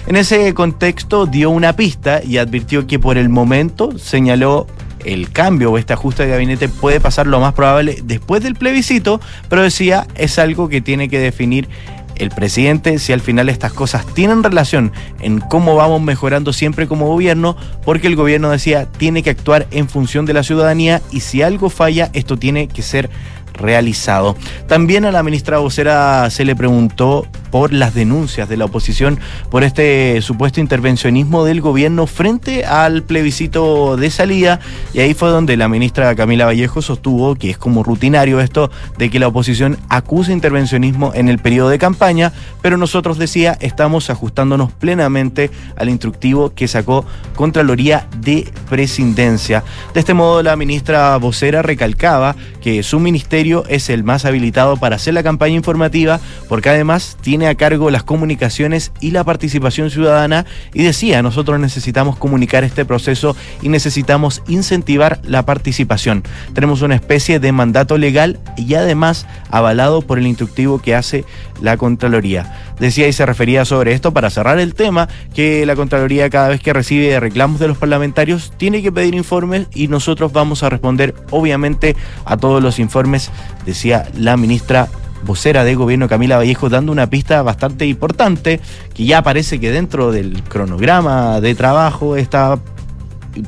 [0.06, 4.66] En ese contexto dio una pista y advirtió que por el momento señaló
[5.04, 9.20] el cambio o este ajuste de gabinete puede pasar lo más probable después del plebiscito,
[9.48, 11.68] pero decía es algo que tiene que definir
[12.16, 17.08] el presidente si al final estas cosas tienen relación en cómo vamos mejorando siempre como
[17.08, 21.42] gobierno, porque el gobierno decía tiene que actuar en función de la ciudadanía y si
[21.42, 23.10] algo falla esto tiene que ser
[23.52, 24.36] realizado.
[24.66, 29.20] También a la ministra vocera se le preguntó por las denuncias de la oposición
[29.50, 34.58] por este supuesto intervencionismo del gobierno frente al plebiscito de salida
[34.94, 39.10] y ahí fue donde la ministra Camila Vallejo sostuvo que es como rutinario esto de
[39.10, 44.72] que la oposición acusa intervencionismo en el periodo de campaña, pero nosotros decía estamos ajustándonos
[44.72, 47.04] plenamente al instructivo que sacó
[47.36, 49.62] Contraloría de Presidencia.
[49.92, 54.96] De este modo la ministra vocera recalcaba que su ministerio es el más habilitado para
[54.96, 60.46] hacer la campaña informativa porque además tiene a cargo las comunicaciones y la participación ciudadana
[60.72, 66.22] y decía, nosotros necesitamos comunicar este proceso y necesitamos incentivar la participación.
[66.54, 71.24] Tenemos una especie de mandato legal y además avalado por el instructivo que hace
[71.60, 72.74] la Contraloría.
[72.78, 76.60] Decía y se refería sobre esto para cerrar el tema que la Contraloría cada vez
[76.60, 81.14] que recibe reclamos de los parlamentarios tiene que pedir informes y nosotros vamos a responder
[81.30, 83.30] obviamente a todos los informes,
[83.64, 84.88] decía la ministra
[85.24, 88.60] vocera de gobierno Camila Vallejo dando una pista bastante importante
[88.94, 92.58] que ya parece que dentro del cronograma de trabajo está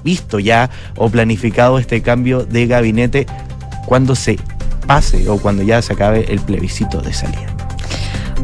[0.02, 3.27] visto ya o planificado este cambio de gabinete
[3.86, 4.39] cuando se
[4.86, 7.53] pase o cuando ya se acabe el plebiscito de salida.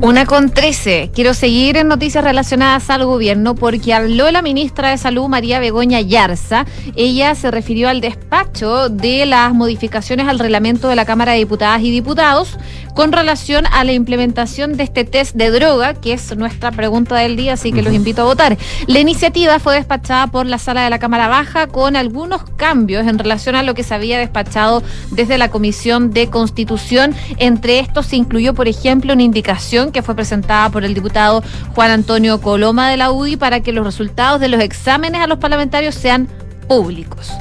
[0.03, 1.11] Una con trece.
[1.15, 6.01] Quiero seguir en noticias relacionadas al gobierno porque habló la ministra de Salud, María Begoña
[6.01, 6.65] Yarza.
[6.97, 11.83] Ella se refirió al despacho de las modificaciones al reglamento de la Cámara de Diputadas
[11.83, 12.57] y Diputados
[12.95, 17.37] con relación a la implementación de este test de droga, que es nuestra pregunta del
[17.37, 18.59] día, así que los invito a votar.
[18.87, 23.19] La iniciativa fue despachada por la sala de la Cámara Baja con algunos cambios en
[23.19, 27.15] relación a lo que se había despachado desde la Comisión de Constitución.
[27.39, 31.43] Entre estos se incluyó, por ejemplo, una indicación que fue presentada por el diputado
[31.75, 35.39] Juan Antonio Coloma de la UDI para que los resultados de los exámenes a los
[35.39, 36.29] parlamentarios sean
[36.69, 37.33] públicos.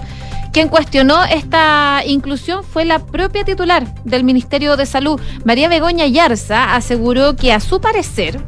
[0.51, 6.75] Quien cuestionó esta inclusión fue la propia titular del Ministerio de Salud, María Begoña Yarza,
[6.75, 8.39] aseguró que a su parecer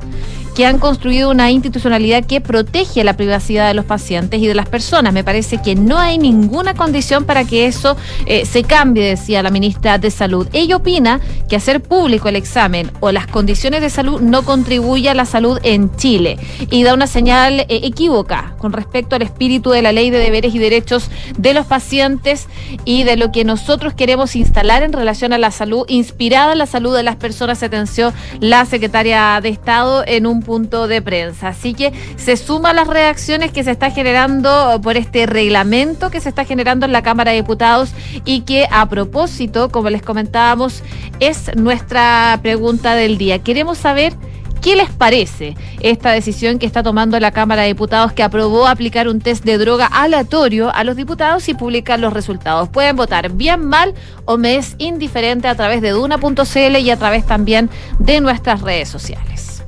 [0.55, 4.67] que han construido una institucionalidad que protege la privacidad de los pacientes y de las
[4.67, 5.13] personas.
[5.13, 7.95] Me parece que no hay ninguna condición para que eso
[8.25, 10.47] eh, se cambie, decía la ministra de Salud.
[10.53, 11.19] Ella opina
[11.49, 15.59] que hacer público el examen o las condiciones de salud no contribuye a la salud
[15.63, 16.37] en Chile
[16.69, 20.53] y da una señal eh, equívoca con respecto al espíritu de la ley de deberes
[20.53, 22.47] y derechos de los pacientes
[22.85, 26.65] y de lo que nosotros queremos instalar en relación a la salud, inspirada en la
[26.65, 31.49] salud de las personas, se atenció la secretaria de Estado en un punto de prensa.
[31.49, 36.29] Así que se suma las reacciones que se está generando por este reglamento que se
[36.29, 37.91] está generando en la Cámara de Diputados
[38.25, 40.83] y que a propósito, como les comentábamos,
[41.19, 43.39] es nuestra pregunta del día.
[43.39, 44.13] Queremos saber
[44.61, 49.07] ¿Qué les parece esta decisión que está tomando la Cámara de Diputados que aprobó aplicar
[49.07, 52.69] un test de droga aleatorio a los diputados y publicar los resultados?
[52.69, 53.95] Pueden votar bien, mal
[54.25, 58.87] o me es indiferente a través de duna.cl y a través también de nuestras redes
[58.87, 59.60] sociales.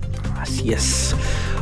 [0.44, 1.16] Así es.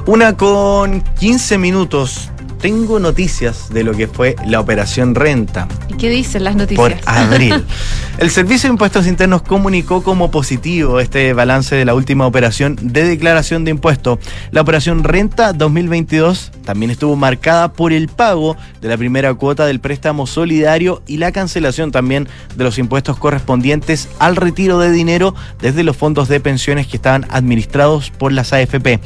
[0.08, 2.31] Una con 15 minutos.
[2.62, 5.68] Tengo noticias de lo que fue la operación Renta.
[5.90, 6.78] ¿Y qué dicen las noticias?
[6.78, 7.66] Por abril.
[8.20, 13.04] El Servicio de Impuestos Internos comunicó como positivo este balance de la última operación de
[13.04, 14.20] declaración de impuestos.
[14.52, 19.80] La operación Renta 2022 también estuvo marcada por el pago de la primera cuota del
[19.80, 25.84] préstamo solidario y la cancelación también de los impuestos correspondientes al retiro de dinero desde
[25.84, 29.00] los fondos de pensiones que estaban administrados por las AFP.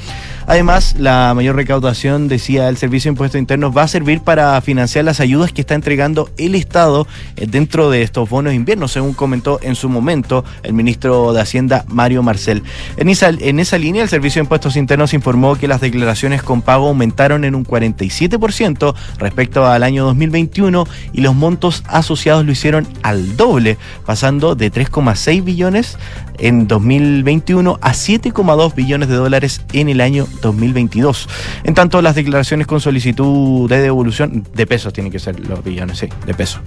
[0.47, 5.05] Además, la mayor recaudación, decía el Servicio de Impuestos Internos, va a servir para financiar
[5.05, 7.05] las ayudas que está entregando el Estado
[7.35, 11.41] eh, dentro de estos bonos de invierno, según comentó en su momento el ministro de
[11.41, 12.63] Hacienda, Mario Marcel.
[12.97, 16.63] En esa, en esa línea, el Servicio de Impuestos Internos informó que las declaraciones con
[16.63, 22.87] pago aumentaron en un 47% respecto al año 2021 y los montos asociados lo hicieron
[23.03, 23.77] al doble,
[24.07, 25.99] pasando de 3,6 billones
[26.39, 31.29] en 2021 a 7,2 billones de dólares en el año 2022.
[31.63, 35.99] En tanto, las declaraciones con solicitud de devolución de pesos tienen que ser los billones,
[35.99, 36.61] sí, de pesos.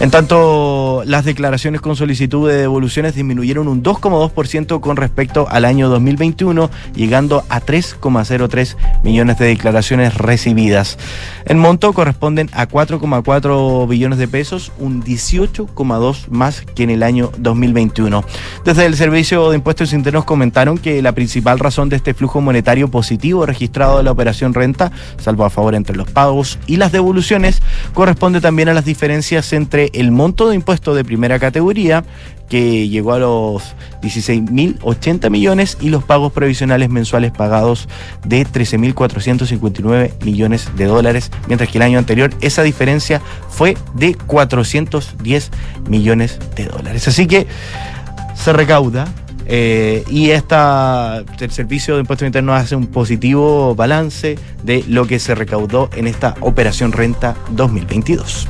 [0.00, 5.88] En tanto, las declaraciones con solicitud de devoluciones disminuyeron un 2,2% con respecto al año
[5.88, 10.98] 2021, llegando a 3,03 millones de declaraciones recibidas.
[11.44, 17.30] En monto corresponden a 4,4 billones de pesos, un 18,2 más que en el año
[17.38, 18.24] 2021.
[18.64, 22.86] Desde el Servicio de Impuestos Internos comentaron que la principal razón de este flujo monetario
[22.86, 27.62] positivo registrado de la operación renta, salvo a favor entre los pagos y las devoluciones,
[27.94, 32.04] corresponde también a las diferencias entre el monto de impuesto de primera categoría,
[32.48, 37.88] que llegó a los 16.080 millones y los pagos previsionales mensuales pagados
[38.24, 45.50] de 13.459 millones de dólares, mientras que el año anterior esa diferencia fue de 410
[45.88, 47.08] millones de dólares.
[47.08, 47.48] Así que
[48.34, 49.06] se recauda
[49.46, 55.18] eh, y esta, el Servicio de Impuestos Internos hace un positivo balance de lo que
[55.18, 58.48] se recaudó en esta operación renta 2022.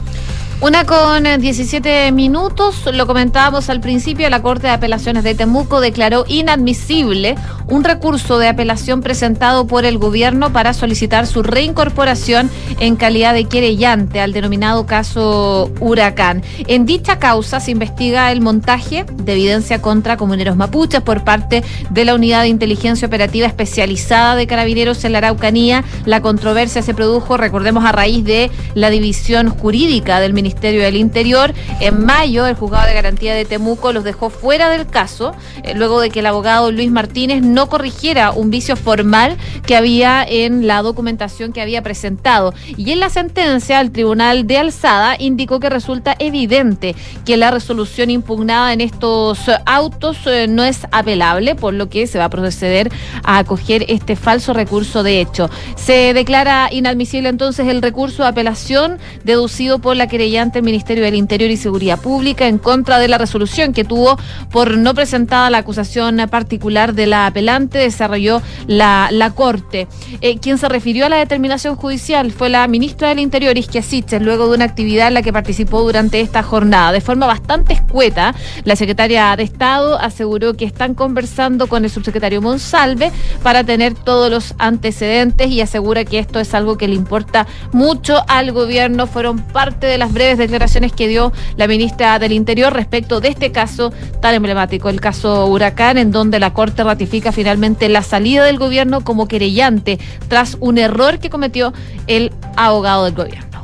[0.62, 5.80] Una con eh, 17 minutos, lo comentábamos al principio, la Corte de Apelaciones de Temuco
[5.80, 7.34] declaró inadmisible
[7.66, 12.48] un recurso de apelación presentado por el gobierno para solicitar su reincorporación
[12.78, 16.44] en calidad de querellante al denominado caso Huracán.
[16.68, 22.04] En dicha causa se investiga el montaje de evidencia contra comuneros mapuches por parte de
[22.04, 25.82] la Unidad de Inteligencia Operativa Especializada de Carabineros en la Araucanía.
[26.04, 31.54] La controversia se produjo, recordemos, a raíz de la división jurídica del Ministerio del Interior.
[31.80, 36.00] En mayo, el juzgado de garantía de Temuco los dejó fuera del caso, eh, luego
[36.00, 40.82] de que el abogado Luis Martínez no corrigiera un vicio formal que había en la
[40.82, 42.54] documentación que había presentado.
[42.76, 48.10] Y en la sentencia, el Tribunal de Alzada indicó que resulta evidente que la resolución
[48.10, 52.90] impugnada en estos autos eh, no es apelable, por lo que se va a proceder
[53.24, 55.50] a acoger este falso recurso de hecho.
[55.76, 61.14] Se declara inadmisible entonces el recurso de apelación deducido por la querellante el Ministerio del
[61.14, 64.16] Interior y Seguridad Pública en contra de la resolución que tuvo
[64.50, 69.88] por no presentada la acusación particular de la apelante, desarrolló la, la Corte.
[70.22, 74.22] Eh, quien se refirió a la determinación judicial fue la ministra del Interior, Isquia Siches,
[74.22, 76.92] luego de una actividad en la que participó durante esta jornada.
[76.92, 78.34] De forma bastante escueta,
[78.64, 84.30] la secretaria de Estado aseguró que están conversando con el subsecretario Monsalve para tener todos
[84.30, 89.06] los antecedentes y asegura que esto es algo que le importa mucho al gobierno.
[89.06, 93.50] Fueron parte de las breves declaraciones que dio la ministra del Interior respecto de este
[93.50, 98.58] caso tan emblemático, el caso Huracán, en donde la Corte ratifica finalmente la salida del
[98.58, 101.72] gobierno como querellante tras un error que cometió
[102.06, 103.62] el abogado del gobierno.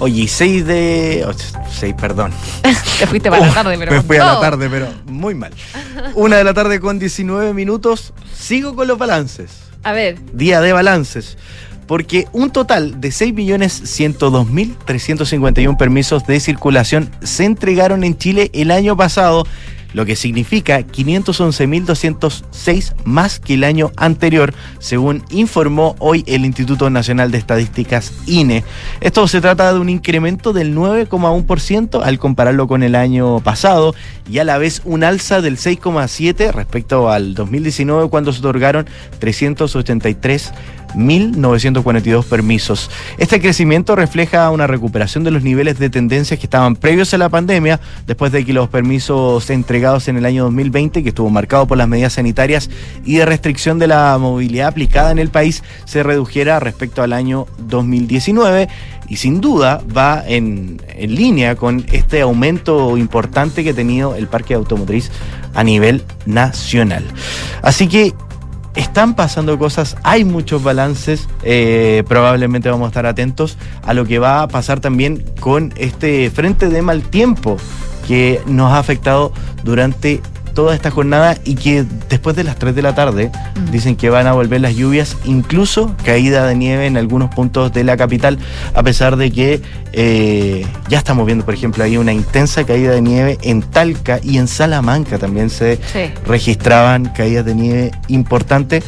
[0.00, 1.26] Oye, 6 de.
[1.78, 2.32] 6, perdón.
[2.98, 3.92] Te fuiste para la tarde, pero.
[3.92, 5.52] Me fui a con la tarde, pero muy mal.
[6.14, 8.14] Una de la tarde con 19 minutos.
[8.34, 9.50] Sigo con los balances.
[9.82, 11.36] A ver, Día de balances.
[11.90, 19.44] Porque un total de 6.102.351 permisos de circulación se entregaron en Chile el año pasado,
[19.92, 27.32] lo que significa 511.206 más que el año anterior, según informó hoy el Instituto Nacional
[27.32, 28.62] de Estadísticas INE.
[29.00, 33.96] Esto se trata de un incremento del 9,1% al compararlo con el año pasado
[34.30, 38.86] y a la vez un alza del 6,7% respecto al 2019 cuando se otorgaron
[39.18, 40.52] 383
[40.94, 42.90] 1.942 permisos.
[43.18, 47.28] Este crecimiento refleja una recuperación de los niveles de tendencias que estaban previos a la
[47.28, 51.78] pandemia, después de que los permisos entregados en el año 2020, que estuvo marcado por
[51.78, 52.70] las medidas sanitarias
[53.04, 57.46] y de restricción de la movilidad aplicada en el país, se redujera respecto al año
[57.58, 58.68] 2019
[59.08, 64.28] y sin duda va en, en línea con este aumento importante que ha tenido el
[64.28, 65.10] parque automotriz
[65.54, 67.04] a nivel nacional.
[67.62, 68.14] Así que
[68.80, 74.18] están pasando cosas, hay muchos balances, eh, probablemente vamos a estar atentos a lo que
[74.18, 77.56] va a pasar también con este frente de mal tiempo
[78.08, 79.32] que nos ha afectado
[79.64, 83.30] durante toda esta jornada y que después de las 3 de la tarde
[83.70, 87.84] dicen que van a volver las lluvias, incluso caída de nieve en algunos puntos de
[87.84, 88.38] la capital,
[88.74, 89.60] a pesar de que
[89.92, 94.38] eh, ya estamos viendo, por ejemplo, ahí una intensa caída de nieve en Talca y
[94.38, 96.12] en Salamanca también se Sí.
[96.26, 98.84] registraban caídas de nieve importantes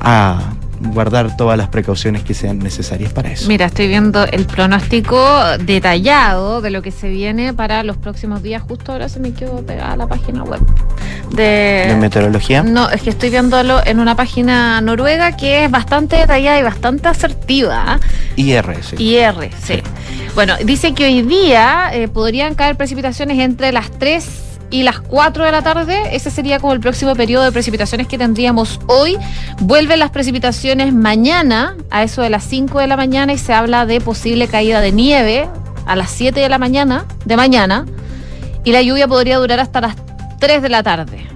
[0.00, 0.40] a
[0.80, 3.48] guardar todas las precauciones que sean necesarias para eso.
[3.48, 8.62] Mira, estoy viendo el pronóstico detallado de lo que se viene para los próximos días.
[8.62, 10.60] Justo ahora se me quedó pegada la página web
[11.30, 11.86] de...
[11.88, 12.62] ¿De meteorología?
[12.62, 17.08] No, es que estoy viéndolo en una página noruega que es bastante detallada y bastante
[17.08, 17.84] asertiva.
[17.86, 18.00] ¿ah?
[18.36, 18.94] IRS.
[18.98, 19.82] IR, sí.
[20.34, 25.44] Bueno, dice que hoy día eh, podrían caer precipitaciones entre las 3 y las 4
[25.44, 26.14] de la tarde.
[26.14, 29.16] Ese sería como el próximo periodo de precipitaciones que tendríamos hoy.
[29.60, 33.86] Vuelven las precipitaciones mañana, a eso de las 5 de la mañana, y se habla
[33.86, 35.48] de posible caída de nieve
[35.86, 37.86] a las 7 de la mañana, de mañana,
[38.64, 39.96] y la lluvia podría durar hasta las
[40.40, 41.35] 3 de la tarde.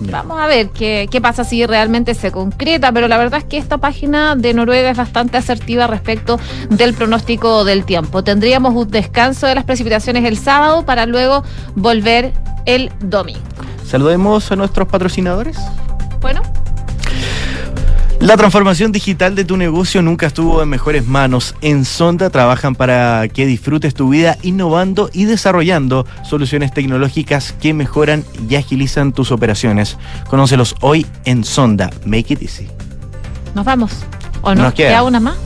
[0.00, 3.58] Vamos a ver qué, qué pasa si realmente se concreta, pero la verdad es que
[3.58, 6.38] esta página de Noruega es bastante asertiva respecto
[6.70, 8.22] del pronóstico del tiempo.
[8.22, 11.42] Tendríamos un descanso de las precipitaciones el sábado para luego
[11.74, 12.32] volver
[12.66, 13.40] el domingo.
[13.84, 15.58] Saludemos a nuestros patrocinadores.
[16.20, 16.42] Bueno,
[18.20, 21.54] La transformación digital de tu negocio nunca estuvo en mejores manos.
[21.60, 28.24] En Sonda trabajan para que disfrutes tu vida innovando y desarrollando soluciones tecnológicas que mejoran
[28.48, 29.98] y agilizan tus operaciones.
[30.28, 31.90] Conócelos hoy en Sonda.
[32.04, 32.66] Make it easy.
[33.54, 33.92] nos vamos.
[34.42, 34.64] ¿O no?
[34.64, 34.88] Nos queda.
[34.88, 35.36] ¿Queda una más?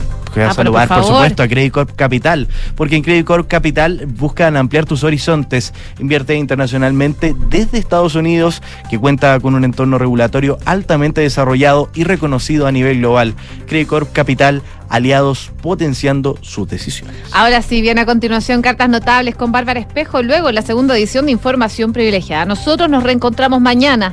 [0.41, 4.05] A Ah, saludar, por por, supuesto, a Credit Corp Capital, porque en Credit Corp Capital
[4.07, 5.73] buscan ampliar tus horizontes.
[5.99, 12.67] Invierte internacionalmente desde Estados Unidos, que cuenta con un entorno regulatorio altamente desarrollado y reconocido
[12.67, 13.35] a nivel global.
[13.67, 17.15] Credit Corp Capital, aliados potenciando sus decisiones.
[17.31, 21.31] Ahora sí, viene a continuación cartas notables con Bárbara Espejo, luego la segunda edición de
[21.31, 22.45] Información Privilegiada.
[22.45, 24.11] Nosotros nos reencontramos mañana